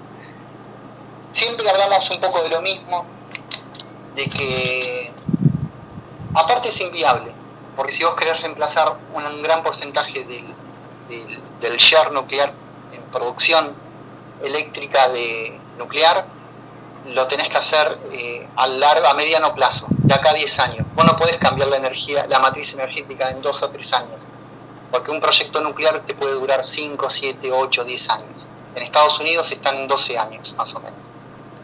[1.33, 3.07] Siempre hablamos un poco de lo mismo,
[4.15, 5.15] de que
[6.35, 7.35] aparte es inviable
[7.81, 10.45] porque si vos querés reemplazar un gran porcentaje del,
[11.61, 12.53] del, share nuclear
[12.93, 13.75] en producción
[14.43, 16.27] eléctrica de nuclear,
[17.07, 20.87] lo tenés que hacer eh, a, largo, a mediano plazo, de acá a 10 años.
[20.95, 24.23] Vos no podés cambiar la energía, la matriz energética en 2 o 3 años,
[24.91, 28.47] porque un proyecto nuclear te puede durar 5, 7, 8, 10 años.
[28.75, 31.01] En Estados Unidos están en 12 años, más o menos,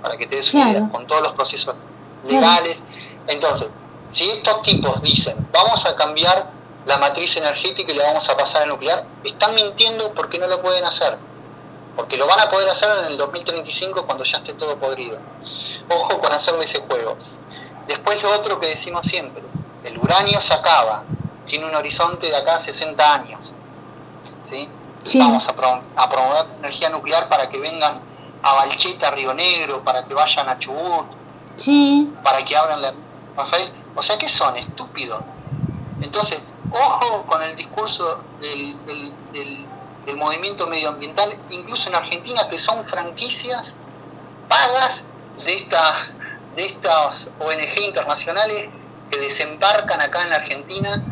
[0.00, 1.74] para que te des una idea, con todos los procesos
[2.26, 2.85] legales.
[3.29, 3.68] Entonces,
[4.16, 6.48] si estos tipos dicen, vamos a cambiar
[6.87, 10.62] la matriz energética y le vamos a pasar a nuclear, están mintiendo porque no lo
[10.62, 11.18] pueden hacer.
[11.94, 15.18] Porque lo van a poder hacer en el 2035 cuando ya esté todo podrido.
[15.90, 17.14] Ojo con hacerle ese juego.
[17.88, 19.42] Después lo otro que decimos siempre,
[19.85, 21.05] el uranio se acaba,
[21.44, 23.52] tiene un horizonte de acá a 60 años.
[24.44, 24.70] ¿sí?
[25.18, 28.00] Vamos a, promover energía nuclear para que vengan
[28.42, 31.05] a Balcheta, Río Negro, para que vayan a Chubut,
[31.57, 32.11] sí.
[32.24, 32.94] para que abran la...
[33.96, 35.22] o sea que son estúpidos.
[36.00, 36.38] Entonces,
[36.70, 38.76] ojo con el discurso del,
[39.32, 39.66] del,
[40.16, 43.74] movimiento medioambiental, incluso en Argentina, que son franquicias
[44.48, 45.04] pagas
[45.44, 46.12] de estas,
[46.54, 48.68] de estas ONG internacionales
[49.11, 51.02] que desembarcan acá en Argentina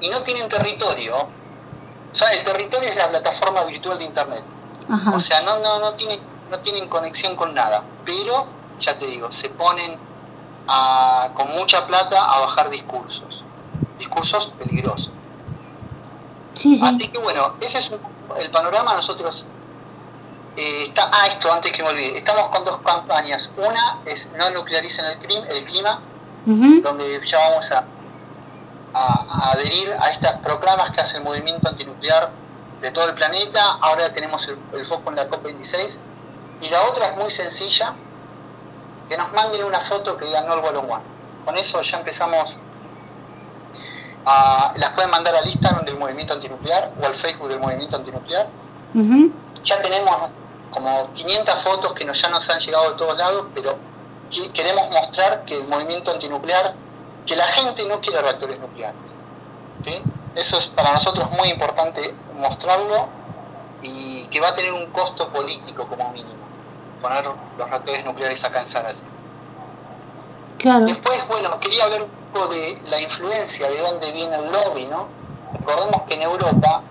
[0.00, 1.16] y no tienen territorio.
[1.16, 4.44] O sea, el territorio es la plataforma virtual de Internet.
[5.14, 7.84] O sea, no, no, no, tienen, no tienen conexión con nada.
[8.04, 8.46] Pero,
[8.78, 9.98] ya te digo, se ponen
[10.66, 13.44] con mucha plata a bajar discursos,
[13.98, 15.12] discursos peligrosos.
[16.82, 17.92] Así que bueno, ese es
[18.38, 18.94] el panorama.
[18.94, 19.46] Nosotros,
[20.56, 23.50] eh, está, ah, esto antes que me olvide, estamos con dos campañas.
[23.56, 26.00] Una es no nuclearicen el, clima, el clima
[26.44, 27.84] donde ya vamos a,
[28.92, 32.30] a, adherir a estas proclamas que hace el movimiento antinuclear
[32.80, 33.78] de todo el planeta.
[33.80, 35.98] Ahora tenemos el, el foco en la COP26.
[36.60, 37.94] Y la otra es muy sencilla,
[39.08, 41.02] que nos manden una foto que diga no al One.
[41.44, 42.58] Con eso ya empezamos
[44.24, 48.48] a, las pueden mandar al Instagram del movimiento antinuclear o al Facebook del movimiento antinuclear.
[49.64, 50.16] Ya tenemos
[50.70, 53.76] como 500 fotos que nos, ya nos han llegado de todos lados, pero
[54.54, 56.74] queremos mostrar que el movimiento antinuclear,
[57.26, 58.96] que la gente no quiere reactores nucleares.
[60.34, 63.08] Eso es para nosotros muy importante mostrarlo
[63.82, 66.42] y que va a tener un costo político como mínimo
[67.02, 67.24] poner
[67.58, 69.02] los reactores nucleares acá en Zárate.
[70.58, 70.86] Claro.
[70.86, 75.08] Después, bueno, quería hablar un poco de la influencia, de dónde viene el lobby, ¿no?
[75.52, 76.82] Recordemos que en Europa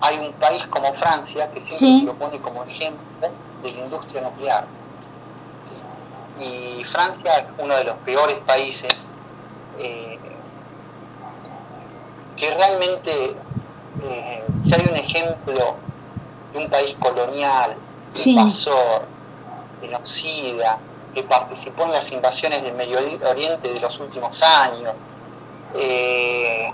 [0.00, 3.28] hay un país como Francia que siempre se lo pone como ejemplo
[3.62, 4.66] de la industria nuclear.
[6.38, 9.08] Y Francia es uno de los peores países
[9.78, 10.18] eh,
[12.36, 13.36] que realmente,
[14.02, 15.76] eh, si hay un ejemplo
[16.52, 17.76] de un país colonial,
[18.24, 19.15] invasor,
[19.86, 20.78] genocida,
[21.14, 24.94] que participó en las invasiones del Medio Oriente de los últimos años,
[25.74, 26.70] eh,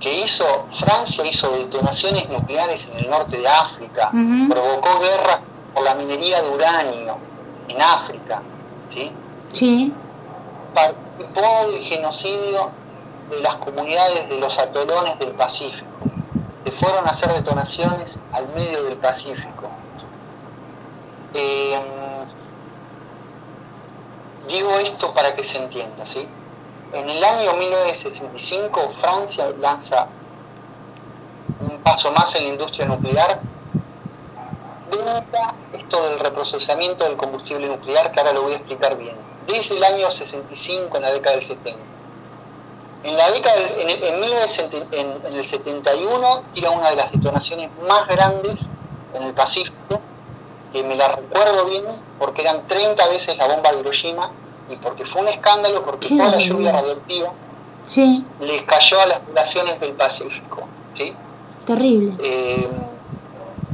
[0.00, 4.10] que hizo, Francia hizo detonaciones nucleares en el norte de África,
[4.48, 5.40] provocó guerra
[5.74, 7.18] por la minería de uranio
[7.68, 8.42] en África,
[8.88, 9.12] ¿sí?
[9.52, 9.92] Sí.
[10.74, 12.70] participó del genocidio
[13.30, 15.90] de las comunidades de los atolones del Pacífico.
[16.64, 19.69] Se fueron a hacer detonaciones al medio del Pacífico.
[21.32, 22.26] Eh,
[24.48, 26.28] digo esto para que se entienda, ¿sí?
[26.92, 30.08] En el año 1965 Francia lanza
[31.60, 33.42] un paso más en la industria nuclear,
[35.72, 39.16] esto del reprocesamiento del combustible nuclear, que ahora lo voy a explicar bien,
[39.46, 41.80] desde el año 65 en la década del 70.
[43.02, 48.72] En la década en el, en el 71 tira una de las detonaciones más grandes
[49.12, 50.09] en el Pacífico,
[50.72, 51.84] que me la recuerdo bien
[52.18, 54.30] porque eran 30 veces la bomba de Hiroshima
[54.68, 57.32] y porque fue un escándalo porque toda la lluvia radioactiva
[57.84, 58.24] sí.
[58.40, 60.62] les cayó a las poblaciones del Pacífico.
[60.94, 61.14] ¿sí?
[61.66, 62.14] Terrible.
[62.22, 62.68] Eh,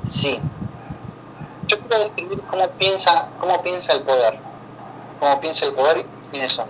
[0.07, 0.40] sí.
[1.66, 4.38] Yo quiero describir cómo piensa, cómo piensa el poder,
[5.20, 6.66] cómo piensa el poder en eso.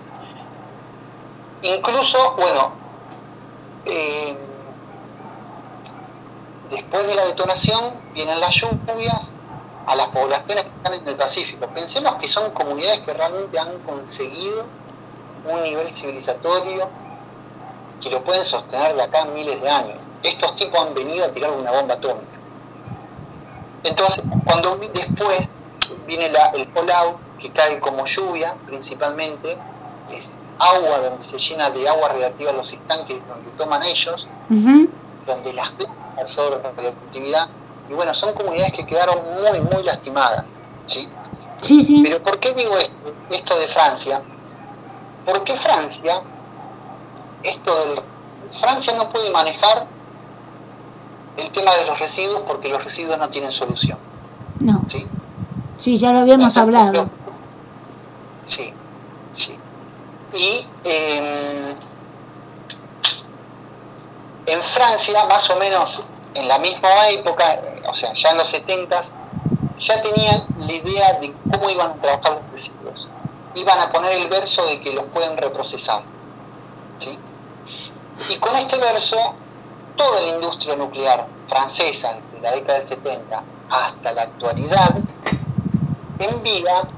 [1.63, 2.73] Incluso, bueno,
[3.85, 4.37] eh,
[6.71, 9.33] después de la detonación vienen las lluvias
[9.87, 11.67] a las poblaciones que están en el Pacífico.
[11.69, 14.65] Pensemos que son comunidades que realmente han conseguido
[15.49, 16.89] un nivel civilizatorio
[18.01, 19.97] que lo pueden sostener de acá miles de años.
[20.23, 22.37] Estos tipos han venido a tirar una bomba atómica.
[23.85, 25.61] Entonces, cuando después
[26.07, 29.57] viene la, el fallout, que cae como lluvia principalmente,
[30.11, 35.71] es agua donde se llena de agua radiactiva los estanques donde toman ellos, donde las
[35.71, 37.49] plantas absorben radioactividad,
[37.89, 40.45] y bueno, son comunidades que quedaron muy, muy lastimadas.
[40.87, 41.09] ¿sí?
[41.61, 42.03] Sí, sí.
[42.03, 44.23] Pero ¿por qué digo esto, esto de Francia?
[45.25, 46.23] Porque Francia,
[47.43, 48.03] esto del,
[48.53, 49.87] Francia no puede manejar
[51.37, 53.99] el tema de los residuos porque los residuos no tienen solución.
[54.61, 54.85] No.
[54.89, 55.07] ¿sí?
[55.77, 57.11] Sí, ya lo habíamos Entonces, hablado.
[58.43, 58.73] Sí,
[59.33, 59.59] sí.
[60.33, 61.75] Y eh,
[64.47, 66.07] en Francia, más o menos
[66.37, 69.01] en la misma época, o sea, ya en los 70
[69.77, 73.09] ya tenían la idea de cómo iban a trabajar los residuos.
[73.55, 76.03] Iban a poner el verso de que los pueden reprocesar.
[76.99, 77.19] ¿sí?
[78.31, 79.17] Y con este verso,
[79.97, 84.95] toda la industria nuclear francesa, desde la década del 70 hasta la actualidad,
[86.19, 86.89] envía,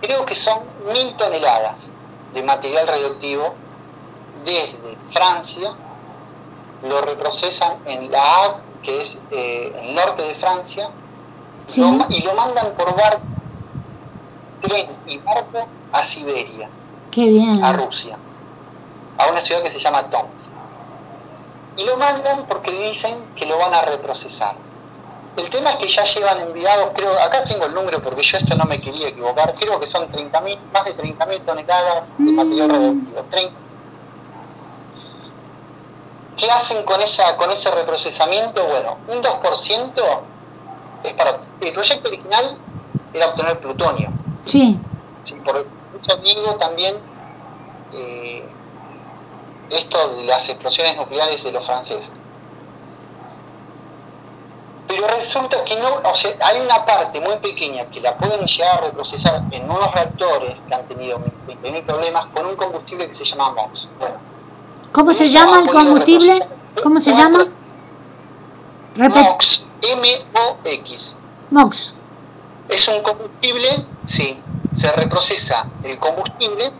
[0.00, 0.60] creo que son
[0.92, 1.90] mil toneladas
[2.34, 3.54] de material radioactivo
[4.44, 5.76] desde Francia
[6.88, 10.90] lo reprocesan en La Hague, que es eh, el norte de Francia,
[11.66, 11.80] Sí.
[11.80, 13.26] lo- y lo mandan por barco,
[14.60, 16.70] tren y barco a Siberia,
[17.10, 17.62] Qué bien.
[17.64, 18.20] a Rusia,
[19.18, 20.50] a una ciudad que se llama Tomsk.
[21.76, 24.56] Y lo mandan porque dicen que lo van a reprocesar.
[25.36, 28.56] El tema es que ya llevan enviados, creo, acá tengo el número porque yo esto
[28.56, 32.72] no me quería equivocar, creo que son 30.000, más de 30.000 toneladas de material Mm.
[32.72, 33.24] radioactivo.
[33.26, 33.60] 30.
[36.36, 38.64] ¿Qué hacen con, esa, con ese reprocesamiento?
[38.66, 40.20] Bueno, un 2%
[41.04, 41.40] es para...
[41.60, 42.58] El proyecto original
[43.14, 44.10] era obtener plutonio.
[44.44, 44.78] Sí.
[45.22, 46.96] Sí, por eso digo también
[47.94, 48.48] eh,
[49.70, 52.12] esto de las explosiones nucleares de los franceses.
[54.86, 58.78] Pero resulta que no, o sea, hay una parte muy pequeña que la pueden llegar
[58.78, 61.18] a reprocesar en unos reactores que han tenido
[61.48, 63.88] 20.000 problemas con un combustible que se llama MOX.
[63.98, 64.16] Bueno,
[64.96, 66.32] ¿Cómo se llama el combustible?
[66.82, 67.46] ¿Cómo se llama?
[68.96, 71.18] MOX, M-O-X.
[71.50, 71.92] MOX.
[72.70, 74.42] Es un combustible, sí,
[74.72, 76.72] se reprocesa el combustible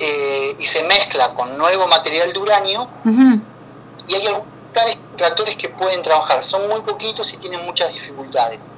[0.00, 2.88] eh, y se mezcla con nuevo material de uranio
[4.08, 4.48] y hay algunos
[5.16, 8.68] reactores que pueden trabajar, son muy poquitos y tienen muchas dificultades.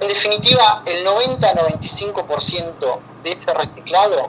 [0.00, 4.28] En definitiva, el 90-95% de ese reciclado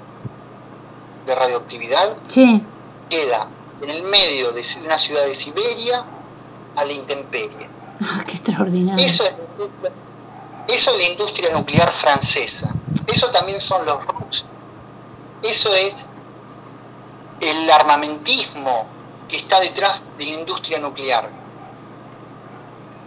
[1.28, 2.64] de radioactividad Sí.
[3.10, 3.48] queda
[3.82, 6.04] en el medio de una ciudad de Siberia
[6.76, 7.70] a la intemperie.
[8.02, 9.06] Ah, qué extraordinario.
[9.06, 9.34] Eso es,
[10.68, 12.74] eso es la industria nuclear francesa.
[13.06, 14.46] Eso también son los RUCs.
[15.44, 16.06] Eso es
[17.42, 18.88] el armamentismo
[19.30, 21.30] que está detrás de la industria nuclear.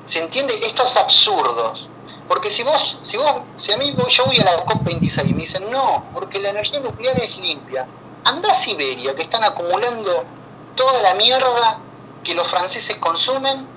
[0.05, 0.55] ¿Se entiende?
[0.65, 1.89] Estos absurdos.
[2.29, 5.41] Porque si vos, si vos, si a mí yo voy a la COP26 y me
[5.41, 7.87] dicen, no, porque la energía nuclear es limpia.
[8.25, 10.35] Anda a Siberia, que están acumulando
[10.75, 11.87] toda la mierda
[12.23, 13.75] que los franceses consumen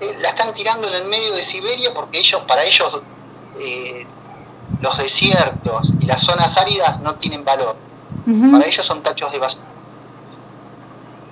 [0.00, 3.04] eh, la están tirando en el medio de Siberia porque ellos, para ellos,
[3.54, 4.12] eh,
[4.78, 7.82] los desiertos y las zonas áridas no tienen valor.
[8.50, 9.64] Para ellos son tachos de basura.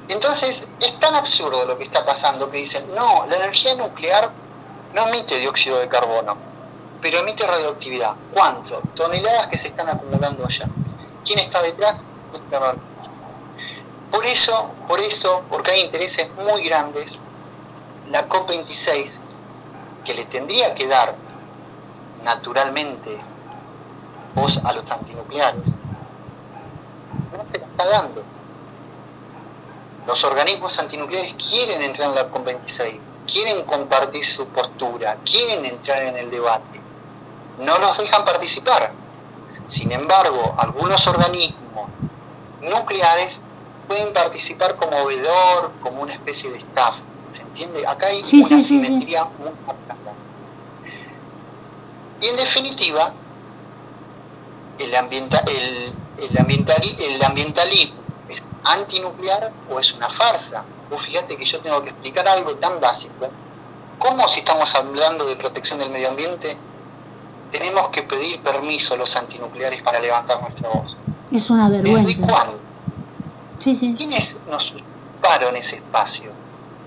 [0.08, 4.38] Entonces, es tan absurdo lo que está pasando que dicen, no, la energía nuclear
[4.90, 6.44] no emite dióxido de carbono.
[7.00, 8.18] pero emite radioactividad.
[8.30, 8.90] ¿Cuánto?
[8.94, 10.72] Toneladas que se están acumulando allá.
[11.24, 12.08] ¿Quién está detrás?
[14.10, 17.18] Por eso, por eso, porque hay intereses muy grandes,
[18.10, 19.20] la COP26,
[20.04, 21.16] que le tendría que dar
[22.22, 23.18] naturalmente
[24.34, 25.74] voz a los antinucleares,
[27.32, 28.22] no se la está dando.
[30.06, 36.16] Los organismos antinucleares quieren entrar en la COP26, quieren compartir su postura, quieren entrar en
[36.18, 36.80] el debate.
[37.58, 38.92] No los dejan participar.
[39.66, 41.63] Sin embargo, algunos organismos
[42.70, 43.42] nucleares
[43.88, 46.98] pueden participar como veedor, como una especie de staff.
[47.28, 47.86] ¿Se entiende?
[47.86, 50.14] Acá hay una simetría muy marcada.
[52.20, 53.12] Y en definitiva,
[54.78, 57.96] el, ambienta, el, el, ambientalismo
[58.28, 60.64] es antinuclear o es una farsa.
[60.90, 63.28] Vos fíjate que yo tengo que explicar algo tan básico.
[63.98, 66.56] ¿Cómo si estamos hablando de protección del medio ambiente
[67.50, 70.96] tenemos que pedir permiso a los antinucleares para levantar nuestra voz?
[71.34, 72.06] Es una vergüenza.
[72.06, 72.60] ¿Desde cuándo?
[73.58, 73.92] Sí, sí.
[73.96, 76.30] ¿Quiénes nos usurparon ese espacio?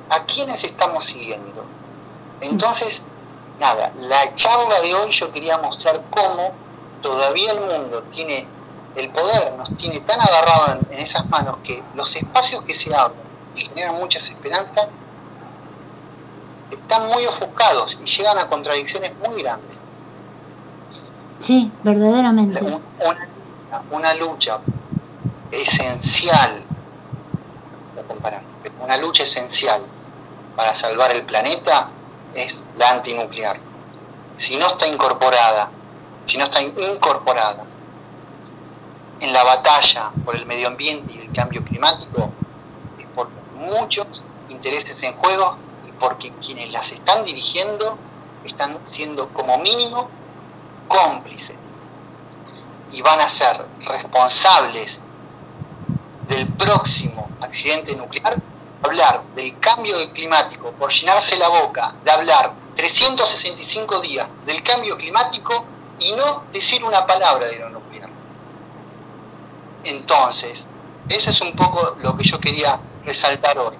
[0.09, 1.65] ¿A quiénes estamos siguiendo?
[2.39, 3.03] Entonces,
[3.59, 6.53] nada, la charla de hoy yo quería mostrar cómo
[7.01, 8.47] todavía el mundo tiene
[8.95, 13.19] el poder, nos tiene tan agarrado en, esas manos que los espacios que se abren
[13.53, 14.87] y generan muchas esperanzas
[16.71, 19.77] están muy ofuscados y llegan a contradicciones muy grandes.
[21.39, 22.63] Sí, verdaderamente.
[22.63, 23.27] Una,
[23.91, 24.59] una lucha
[25.51, 26.63] esencial,
[28.81, 29.83] una lucha esencial
[30.55, 31.89] para salvar el planeta
[32.33, 33.59] es la antinuclear.
[34.35, 35.71] Si no está incorporada,
[36.25, 37.65] si no está incorporada
[39.19, 42.31] en la batalla por el medio ambiente y el cambio climático,
[42.97, 45.57] es porque muchos intereses en juego
[45.87, 47.97] y porque quienes las están dirigiendo
[48.43, 50.09] están siendo como mínimo
[50.87, 51.66] cómplices
[52.91, 55.01] y van a ser responsables
[56.27, 58.37] del próximo accidente nuclear,
[58.83, 65.65] hablar del cambio climático por llenarse la boca de hablar 365 días del cambio climático
[65.99, 68.09] y no decir una palabra de lo nuclear.
[69.83, 70.67] Entonces,
[71.09, 73.75] eso es un poco lo que yo quería resaltar hoy.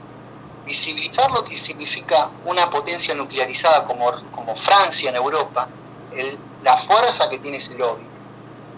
[0.65, 5.69] Visibilizar lo que significa una potencia nuclearizada como, como Francia en Europa,
[6.61, 8.16] la fuerza que tiene ese lobby.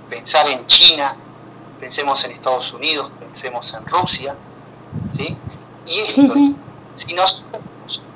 [0.09, 1.15] Pensar en China,
[1.79, 4.35] pensemos en Estados Unidos, pensemos en Rusia,
[5.09, 5.37] ¿sí?
[5.85, 6.33] Y esto,
[6.93, 7.45] si nos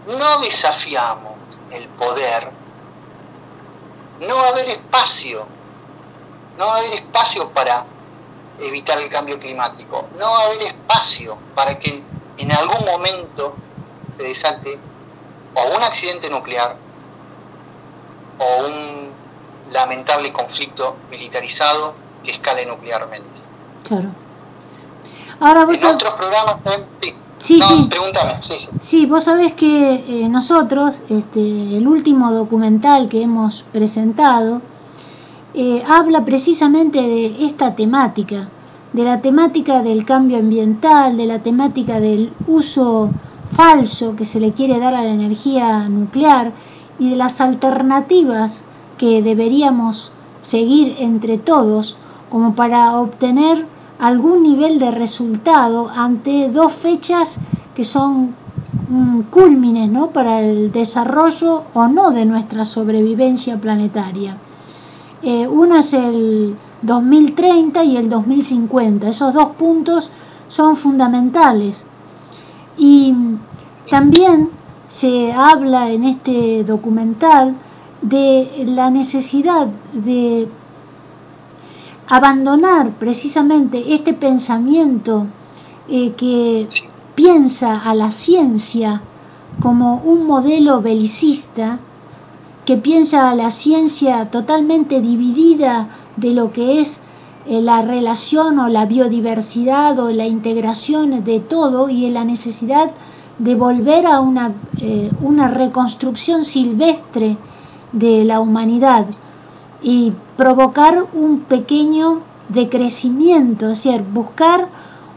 [0.06, 1.38] no desafiamos
[1.70, 2.54] el poder,
[4.20, 5.48] no va a haber espacio,
[6.58, 7.88] no va a haber espacio para
[8.58, 12.04] evitar el cambio climático, no va a haber espacio para que
[12.38, 13.60] en algún momento
[14.12, 14.82] se desate
[15.54, 16.80] o un accidente nuclear
[18.38, 19.13] o un
[19.74, 21.94] lamentable conflicto militarizado
[22.24, 23.28] que escale nuclearmente.
[23.84, 24.10] Claro.
[25.40, 26.58] Ahora vos en otros programas,
[27.02, 27.16] sí.
[27.40, 27.88] Sí, sí.
[27.90, 28.70] Pregúntame, sí, sí.
[28.80, 34.62] Sí, vos sabés que eh, nosotros, este, el último documental que hemos presentado,
[35.54, 38.48] eh, habla precisamente de esta temática,
[38.94, 43.12] de la temática del cambio ambiental, de la temática del uso
[43.46, 46.54] falso que se le quiere dar a la energía nuclear
[46.98, 48.64] y de las alternativas
[48.98, 51.98] que deberíamos seguir entre todos
[52.30, 53.66] como para obtener
[54.00, 57.40] algún nivel de resultado ante dos fechas
[57.76, 58.36] que son
[58.90, 60.12] mm, cúlmines ¿no?
[60.12, 64.38] para el desarrollo o no de nuestra sobrevivencia planetaria.
[65.22, 69.08] Eh, una es el 2030 y el 2050.
[69.08, 70.12] Esos dos puntos
[70.50, 71.86] son fundamentales.
[72.78, 73.14] Y
[73.90, 74.50] también
[74.88, 77.56] se habla en este documental
[78.04, 80.48] de la necesidad de
[82.08, 85.26] abandonar precisamente este pensamiento
[85.88, 86.68] eh, que
[87.16, 89.02] piensa a la ciencia
[89.62, 91.80] como un modelo belicista,
[92.66, 95.88] que piensa a la ciencia totalmente dividida
[96.18, 97.02] de lo que es
[97.46, 102.92] eh, la relación o la biodiversidad o la integración de todo y en la necesidad
[103.40, 107.38] de volver a una, eh, una reconstrucción silvestre
[107.94, 109.08] de la humanidad
[109.82, 114.68] y provocar un pequeño decrecimiento, es decir, buscar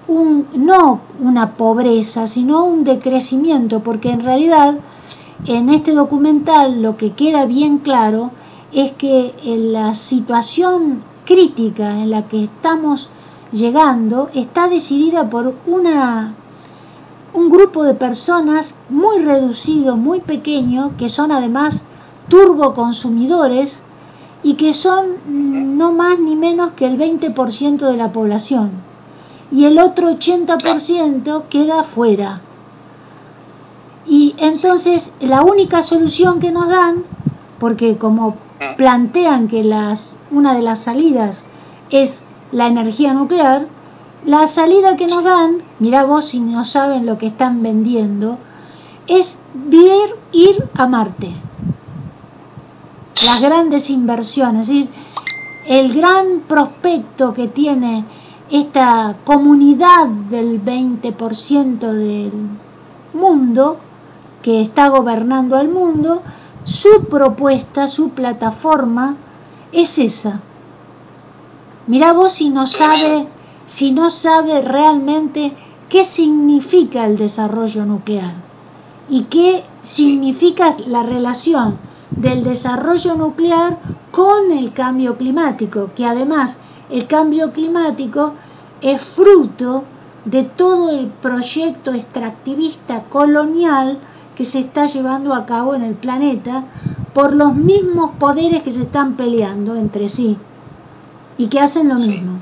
[0.08, 4.76] un, no una pobreza, sino un decrecimiento, porque en realidad
[5.46, 8.30] en este documental lo que queda bien claro
[8.72, 13.10] es que en la situación crítica en la que estamos
[13.52, 16.34] llegando está decidida por una
[17.32, 21.84] un grupo de personas muy reducido, muy pequeño, que son además
[22.28, 23.82] turboconsumidores
[24.42, 28.70] y que son no más ni menos que el 20% de la población.
[29.50, 32.40] Y el otro 80% queda fuera.
[34.06, 37.04] Y entonces la única solución que nos dan,
[37.58, 38.36] porque como
[38.76, 41.46] plantean que las, una de las salidas
[41.90, 43.66] es la energía nuclear,
[44.24, 48.38] la salida que nos dan, mira vos si no saben lo que están vendiendo,
[49.06, 51.45] es ir, ir a Marte.
[53.24, 54.90] Las grandes inversiones, es decir,
[55.66, 58.04] el gran prospecto que tiene
[58.50, 62.32] esta comunidad del 20% del
[63.14, 63.78] mundo
[64.42, 66.22] que está gobernando al mundo,
[66.64, 69.16] su propuesta, su plataforma
[69.72, 70.40] es esa.
[71.86, 73.26] Mira vos si no sabe,
[73.66, 75.52] si no sabe realmente
[75.88, 78.34] qué significa el desarrollo nuclear
[79.08, 81.78] y qué significa la relación
[82.16, 83.78] del desarrollo nuclear
[84.10, 86.58] con el cambio climático, que además
[86.90, 88.34] el cambio climático
[88.80, 89.84] es fruto
[90.24, 94.00] de todo el proyecto extractivista colonial
[94.34, 96.64] que se está llevando a cabo en el planeta
[97.12, 100.38] por los mismos poderes que se están peleando entre sí
[101.38, 102.40] y que hacen lo mismo.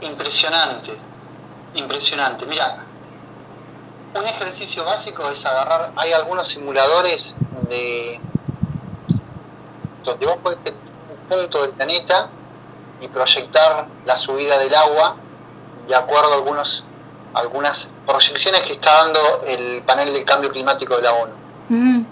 [0.00, 0.92] Impresionante,
[1.74, 2.46] impresionante.
[2.46, 2.87] Mira,
[4.14, 7.36] un ejercicio básico es agarrar, hay algunos simuladores
[7.68, 8.20] de
[10.04, 12.28] donde vos podés ser un punto del planeta
[13.00, 15.16] y proyectar la subida del agua
[15.86, 16.84] de acuerdo a algunos
[17.34, 21.34] algunas proyecciones que está dando el panel de cambio climático de la ONU.
[21.68, 22.04] Mm.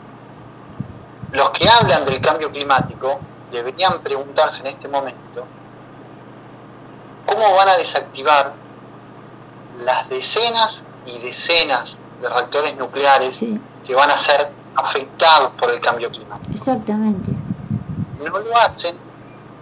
[1.32, 3.18] Los que hablan del cambio climático
[3.50, 5.46] deberían preguntarse en este momento
[7.26, 8.52] cómo van a desactivar
[9.78, 13.44] las decenas y decenas de reactores nucleares
[13.86, 16.52] que van a ser afectados por el cambio climático.
[16.52, 17.32] Exactamente.
[18.18, 18.96] No lo hacen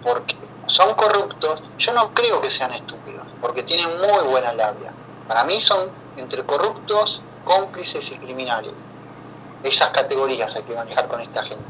[0.03, 0.35] porque
[0.67, 1.61] son corruptos.
[1.77, 4.91] Yo no creo que sean estúpidos, porque tienen muy buena labia.
[5.27, 8.89] Para mí son entre corruptos, cómplices y criminales.
[9.63, 11.63] Esas categorías hay que manejar con esta gente.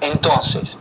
[0.00, 0.78] Entonces,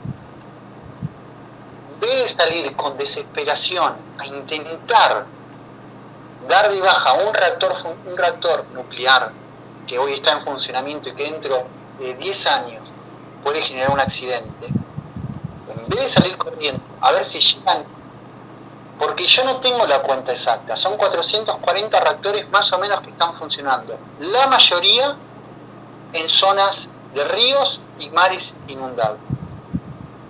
[1.93, 5.25] en vez de salir con desesperación a intentar
[6.47, 7.73] dar de baja un reactor,
[8.05, 9.31] un reactor nuclear
[9.87, 11.67] que hoy está en funcionamiento y que dentro
[11.99, 12.89] de 10 años
[13.43, 17.85] puede generar un accidente, en vez de salir corriendo a ver si llegan
[19.01, 23.33] porque yo no tengo la cuenta exacta, son 440 reactores más o menos que están
[23.33, 25.17] funcionando, la mayoría
[26.13, 29.23] en zonas de ríos y mares inundables.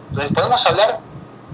[0.09, 1.01] Entonces podemos hablar,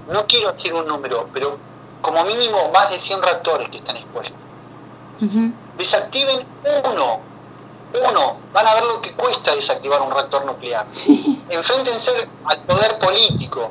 [0.06, 1.58] no quiero decir un número, pero
[2.00, 4.47] como mínimo más de 100 reactores que están expuestos.
[5.76, 6.46] Desactiven
[6.84, 7.20] uno,
[8.08, 10.86] uno, van a ver lo que cuesta desactivar un reactor nuclear.
[11.48, 13.70] Enfréntense al poder político,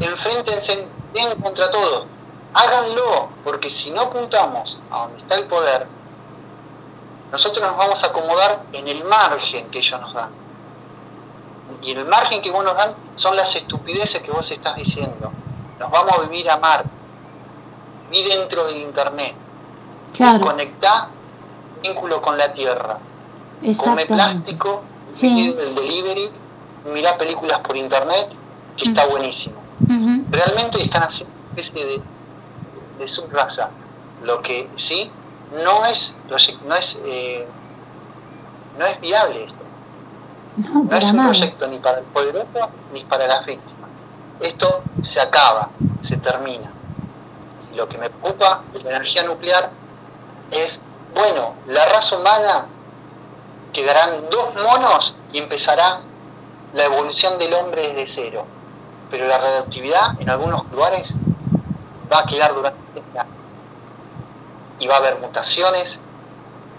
[0.00, 2.06] enfréntense en contra todos
[2.54, 5.86] háganlo, porque si no apuntamos a donde está el poder,
[7.30, 10.30] nosotros nos vamos a acomodar en el margen que ellos nos dan.
[11.80, 15.32] Y en el margen que vos nos dan son las estupideces que vos estás diciendo.
[15.78, 16.84] Nos vamos a vivir a mar,
[18.10, 19.34] ni dentro del internet.
[20.12, 20.44] Claro.
[20.44, 21.08] Conectá
[21.82, 22.98] vínculo con la tierra.
[23.84, 24.82] Come plástico,
[25.12, 25.54] sí.
[25.58, 26.30] el delivery,
[26.92, 28.28] mirá películas por internet,
[28.76, 29.60] que está buenísimo.
[30.30, 32.02] Realmente están haciendo una especie de
[32.98, 33.70] de subraza.
[34.24, 35.10] Lo que sí
[35.64, 36.36] no es, no
[36.76, 37.46] es, eh,
[38.78, 39.62] no es viable esto.
[40.72, 43.90] No, es un proyecto ni para el poderoso ni para las víctimas.
[44.40, 45.70] Esto se acaba,
[46.02, 46.70] se termina.
[47.74, 49.70] Lo que me preocupa de la energía nuclear
[50.52, 50.84] es,
[51.14, 52.68] bueno, la raza humana
[53.72, 56.02] quedarán dos monos y empezará
[56.72, 58.46] la evolución del hombre desde cero.
[59.10, 61.16] Pero la radioactividad en algunos lugares
[62.10, 62.82] va a quedar durante
[64.78, 66.00] y va a haber mutaciones,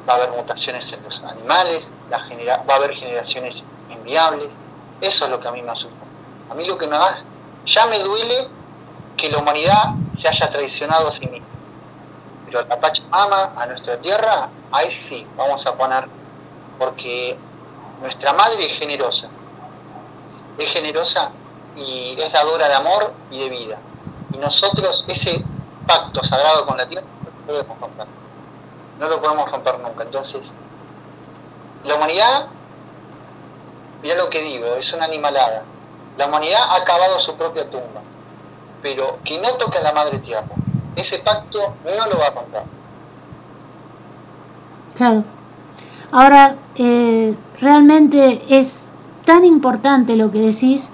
[0.08, 1.94] va a haber mutaciones en los animales,
[2.28, 4.60] genera, va a haber generaciones enviables.
[5.00, 6.06] Eso es lo que a mí me asusta.
[6.50, 7.16] A mí lo que me da,
[7.66, 8.50] ya me duele
[9.16, 11.53] que la humanidad se haya traicionado a sí misma.
[12.62, 16.08] La Pachamama, a nuestra tierra, ahí sí, vamos a poner,
[16.78, 17.40] porque
[18.00, 19.28] nuestra madre es generosa.
[20.58, 21.32] Es generosa
[21.76, 23.80] y es dadora de amor y de vida.
[24.32, 25.44] Y nosotros, ese
[25.88, 27.08] pacto sagrado con la tierra,
[27.48, 28.08] no lo podemos romper.
[29.00, 30.04] No lo podemos romper nunca.
[30.04, 30.54] Entonces,
[31.84, 32.50] la humanidad,
[34.04, 35.66] mira lo que digo, es una animalada.
[36.18, 38.02] La humanidad ha acabado su propia tumba,
[38.82, 40.63] pero que no toque a la madre tierra.
[40.96, 42.64] Ese pacto no lo va a romper.
[44.96, 45.24] Claro.
[46.12, 48.86] Ahora, eh, realmente es
[49.26, 50.92] tan importante lo que decís,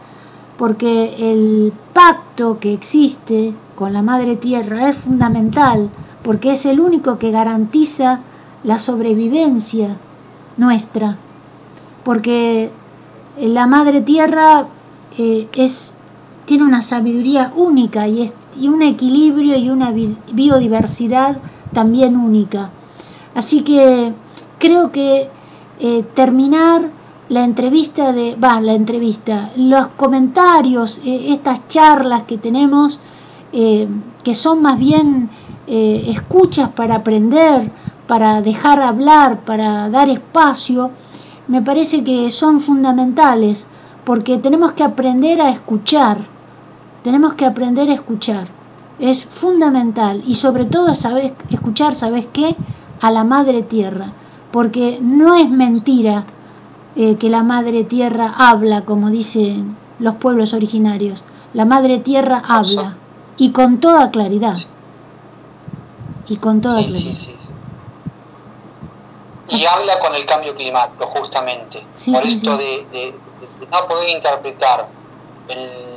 [0.57, 5.89] porque el pacto que existe con la Madre Tierra es fundamental,
[6.23, 8.21] porque es el único que garantiza
[8.63, 9.97] la sobrevivencia
[10.57, 11.17] nuestra,
[12.03, 12.71] porque
[13.37, 14.67] la Madre Tierra
[15.17, 15.95] eh, es,
[16.45, 21.37] tiene una sabiduría única y, y un equilibrio y una biodiversidad
[21.73, 22.71] también única.
[23.35, 24.13] Así que
[24.57, 25.29] creo que
[25.79, 26.89] eh, terminar
[27.29, 32.99] la entrevista de, va, la entrevista, los comentarios, eh, estas charlas que tenemos,
[33.53, 33.87] eh,
[34.23, 35.29] que son más bien
[35.71, 37.71] escuchas para aprender,
[38.07, 40.89] para dejar hablar, para dar espacio,
[41.47, 43.67] me parece que son fundamentales,
[44.03, 46.17] porque tenemos que aprender a escuchar,
[47.09, 48.47] tenemos que aprender a escuchar,
[48.99, 52.55] es fundamental, y sobre todo sabes, escuchar, ¿sabes qué?
[53.01, 54.13] A la Madre Tierra
[54.51, 56.25] porque no es mentira
[56.95, 61.23] eh, que la Madre Tierra habla, como dicen los pueblos originarios.
[61.53, 62.97] La Madre Tierra habla
[63.37, 64.57] y con toda claridad.
[66.27, 67.13] Y con toda claridad.
[67.15, 67.35] Sí, sí,
[69.51, 71.83] y habla con el cambio climático, justamente.
[72.05, 73.19] Por esto de, de,
[73.71, 74.87] no poder interpretar
[75.47, 75.88] el,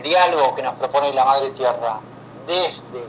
[0.00, 2.00] el diálogo que nos propone la Madre Tierra
[2.46, 3.04] desde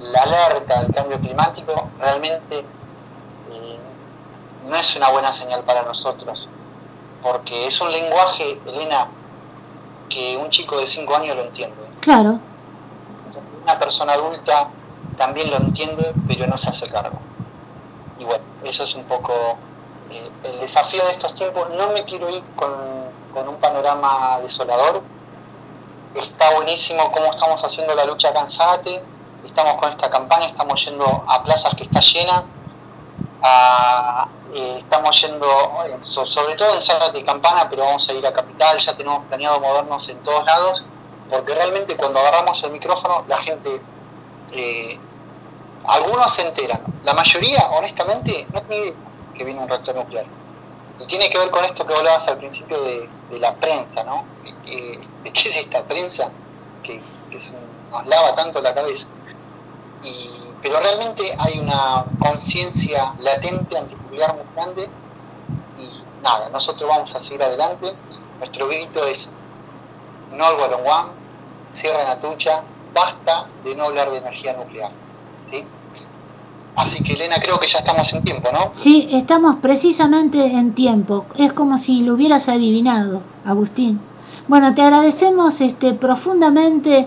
[0.00, 2.64] la alerta del cambio climático, realmente
[4.66, 6.48] no es una buena señal para nosotros,
[7.22, 9.08] porque es un lenguaje, Elena,
[10.08, 11.76] que un chico de 5 años lo entiende.
[12.00, 12.38] Claro.
[13.62, 14.68] Una persona adulta
[15.16, 17.18] también lo entiende, pero no se hace cargo.
[18.18, 19.32] Y bueno, eso es un poco
[20.10, 21.68] eh, el desafío de estos tiempos.
[21.70, 22.70] No me quiero ir con,
[23.34, 25.02] con un panorama desolador.
[26.14, 29.02] Está buenísimo cómo estamos haciendo la lucha cansate.
[29.44, 32.44] Estamos con esta campaña, estamos yendo a plazas que está llena
[34.52, 35.46] eh, estamos yendo,
[36.00, 39.60] sobre todo en Zárate y Campana, pero vamos a ir a Capital, ya tenemos planeado
[39.60, 40.84] movernos en todos lados,
[41.30, 43.80] porque realmente cuando agarramos el micrófono la gente,
[44.52, 44.98] eh,
[45.86, 48.94] algunos se enteran, la mayoría honestamente no tiene
[49.36, 50.39] que viene un reactor nuclear.
[51.00, 54.24] Y tiene que ver con esto que hablabas al principio de, la prensa, ¿no?
[54.44, 55.00] ¿De,
[55.32, 56.30] qué es esta prensa
[56.82, 59.08] que, nos lava tanto la cabeza?
[60.62, 64.88] Pero realmente hay una conciencia latente antinuclear muy grande
[65.78, 67.94] y nada, nosotros vamos a seguir adelante.
[68.38, 69.30] Nuestro grito es
[70.32, 71.12] no al Gualonguán,
[71.72, 74.92] cierren la tucha, basta de no hablar de energía nuclear.
[75.44, 75.66] ¿sí?
[76.80, 78.70] Así que Elena, creo que ya estamos en tiempo, ¿no?
[78.72, 81.26] Sí, estamos precisamente en tiempo.
[81.36, 84.00] Es como si lo hubieras adivinado, Agustín.
[84.48, 87.06] Bueno, te agradecemos este, profundamente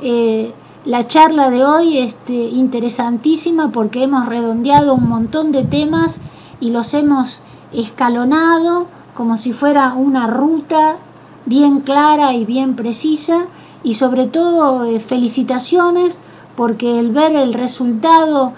[0.00, 0.54] eh,
[0.86, 6.22] la charla de hoy este, interesantísima porque hemos redondeado un montón de temas
[6.58, 7.42] y los hemos
[7.74, 10.96] escalonado como si fuera una ruta
[11.44, 13.48] bien clara y bien precisa
[13.82, 16.20] y sobre todo eh, felicitaciones
[16.56, 18.54] porque el ver el resultado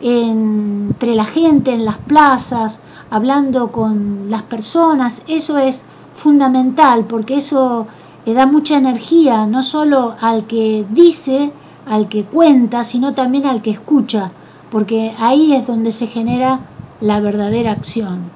[0.00, 2.80] entre la gente en las plazas,
[3.10, 5.84] hablando con las personas, eso es
[6.14, 7.86] fundamental porque eso
[8.24, 11.52] le da mucha energía, no solo al que dice,
[11.86, 14.32] al que cuenta, sino también al que escucha,
[14.70, 16.60] porque ahí es donde se genera
[17.00, 18.30] la verdadera acción.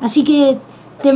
[0.00, 0.58] Así que
[1.02, 1.14] te,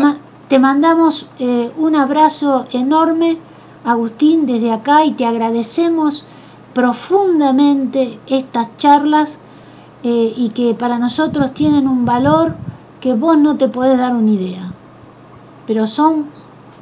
[0.48, 3.38] te mandamos eh, un abrazo enorme,
[3.84, 6.26] Agustín, desde acá y te agradecemos
[6.72, 9.40] profundamente estas charlas
[10.05, 12.55] eh, y que para nosotros tienen un valor
[13.00, 14.72] que vos no te podés dar una idea,
[15.66, 16.30] pero son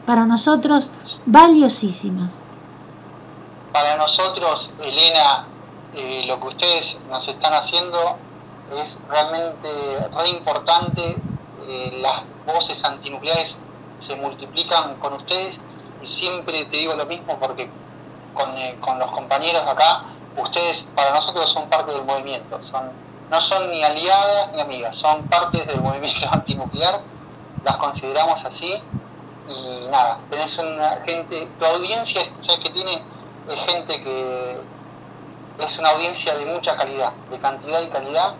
[0.07, 0.91] para nosotros
[1.27, 2.41] valiosísimas.
[3.73, 5.47] Para nosotros, Elena,
[5.95, 8.17] eh, lo que ustedes nos están haciendo
[8.71, 9.69] es realmente
[10.13, 11.17] re importante.
[11.69, 13.57] Eh, las voces antinucleares
[13.99, 15.61] se multiplican con ustedes
[16.03, 17.71] y siempre te digo lo mismo porque
[18.35, 20.05] con, eh, con los compañeros acá,
[20.37, 22.91] ustedes para nosotros son parte del movimiento, son,
[23.31, 27.01] no son ni aliadas ni amigas, son partes del movimiento antinuclear,
[27.65, 28.83] las consideramos así
[29.47, 33.03] y nada, tenés una gente, tu audiencia, ¿sabes que tiene?
[33.49, 34.61] Es gente que
[35.59, 38.35] es una audiencia de mucha calidad, de cantidad y calidad,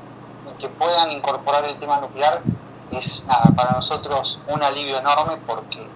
[0.47, 2.43] y que puedan incorporar el tema nuclear
[2.91, 5.89] es nada, para nosotros un alivio enorme porque,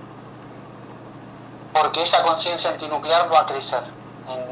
[1.73, 3.83] porque esa conciencia antinuclear va a crecer.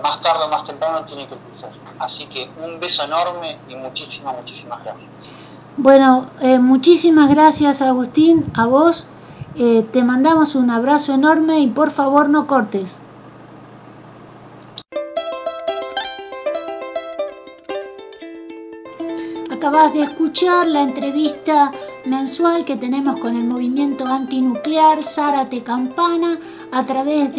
[0.03, 1.70] Más tarde o más temprano tiene que crecer.
[1.99, 5.11] Así que un beso enorme y muchísimas, muchísimas gracias.
[5.77, 9.09] Bueno, eh, muchísimas gracias Agustín, a vos
[9.57, 13.01] eh, te mandamos un abrazo enorme y por favor no cortes.
[19.62, 21.70] acabas de escuchar la entrevista
[22.05, 26.37] mensual que tenemos con el movimiento antinuclear Zárate Campana
[26.73, 27.33] a través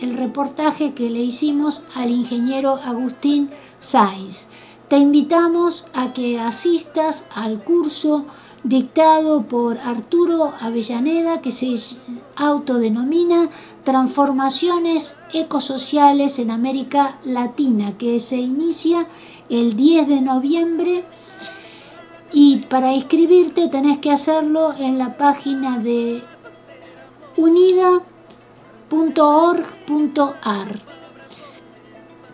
[0.00, 4.48] del reportaje que le hicimos al ingeniero Agustín Sáiz.
[4.88, 8.24] Te invitamos a que asistas al curso
[8.64, 11.74] dictado por Arturo Avellaneda que se
[12.36, 13.48] autodenomina
[13.84, 19.06] Transformaciones Ecosociales en América Latina, que se inicia
[19.48, 21.04] el 10 de noviembre
[22.32, 26.22] y para inscribirte tenés que hacerlo en la página de
[28.90, 30.80] unida.org.ar.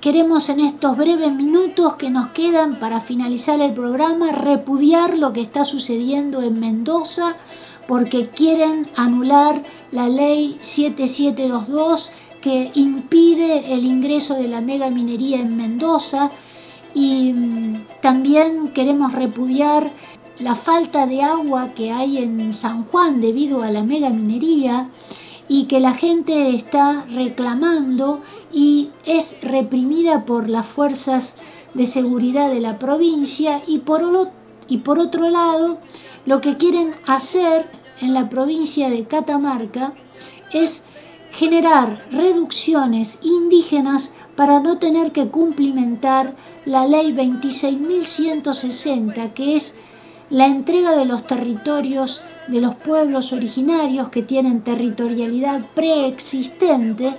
[0.01, 5.41] Queremos en estos breves minutos que nos quedan para finalizar el programa repudiar lo que
[5.41, 7.37] está sucediendo en Mendoza
[7.89, 15.57] porque quieren anular la ley 7722 que impide el ingreso de la mega minería en
[15.57, 16.31] Mendoza
[16.95, 19.91] y mm, también queremos repudiar
[20.39, 24.89] la falta de agua que hay en San Juan debido a la mega minería
[25.49, 28.21] y que la gente está reclamando
[28.53, 31.37] y es reprimida por las fuerzas
[31.75, 34.03] de seguridad de la provincia y por,
[34.69, 35.79] y por otro lado
[36.25, 37.71] lo que quieren hacer
[38.01, 39.93] en la provincia de Catamarca
[40.53, 40.83] es
[41.31, 46.35] generar reducciones indígenas para no tener que cumplimentar
[46.65, 49.77] la ley 26.160 que es
[50.31, 57.17] la entrega de los territorios de los pueblos originarios que tienen territorialidad preexistente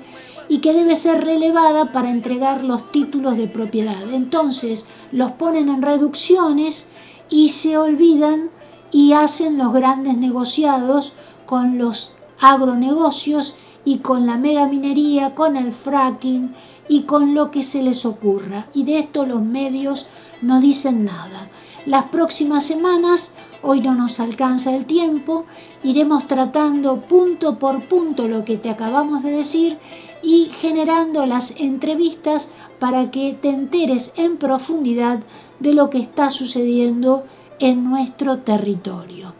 [0.49, 4.13] y que debe ser relevada para entregar los títulos de propiedad.
[4.13, 6.87] Entonces los ponen en reducciones
[7.29, 8.49] y se olvidan
[8.91, 11.13] y hacen los grandes negociados
[11.45, 16.53] con los agronegocios y con la megaminería, con el fracking
[16.87, 18.67] y con lo que se les ocurra.
[18.73, 20.07] Y de esto los medios
[20.41, 21.49] no dicen nada.
[21.85, 23.31] Las próximas semanas,
[23.61, 25.45] hoy no nos alcanza el tiempo,
[25.83, 29.77] iremos tratando punto por punto lo que te acabamos de decir
[30.21, 35.19] y generando las entrevistas para que te enteres en profundidad
[35.59, 37.23] de lo que está sucediendo
[37.59, 39.33] en nuestro territorio.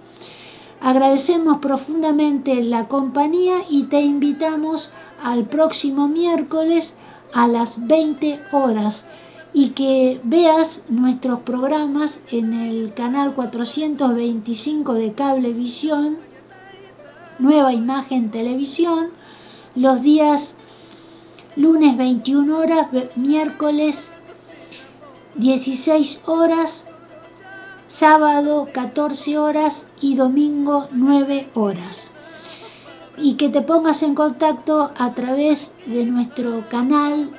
[0.80, 4.92] Agradecemos profundamente la compañía y te invitamos
[5.22, 6.98] al próximo miércoles
[7.34, 9.08] a las 20 horas
[9.54, 16.18] y que veas nuestros programas en el canal 425 de Cablevisión,
[17.40, 19.10] Nueva Imagen Televisión,
[19.76, 20.58] los días
[21.56, 24.14] lunes 21 horas, miércoles
[25.36, 26.88] 16 horas,
[27.88, 32.12] sábado 14 horas y domingo 9 horas.
[33.18, 37.32] Y que te pongas en contacto a través de nuestro canal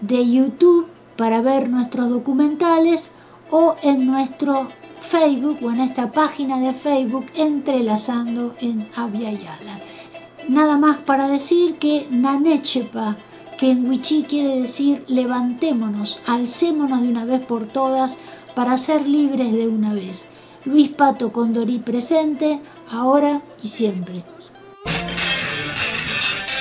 [0.00, 3.12] de YouTube para ver nuestros documentales
[3.50, 4.68] o en nuestro
[5.00, 9.80] Facebook o en esta página de Facebook entrelazando en Avia Yala.
[10.48, 13.16] Nada más para decir que Nanechepa,
[13.58, 18.18] que en Wichí quiere decir levantémonos, alcémonos de una vez por todas
[18.54, 20.28] para ser libres de una vez.
[20.64, 22.60] Luis Pato Condorí presente,
[22.90, 24.24] ahora y siempre.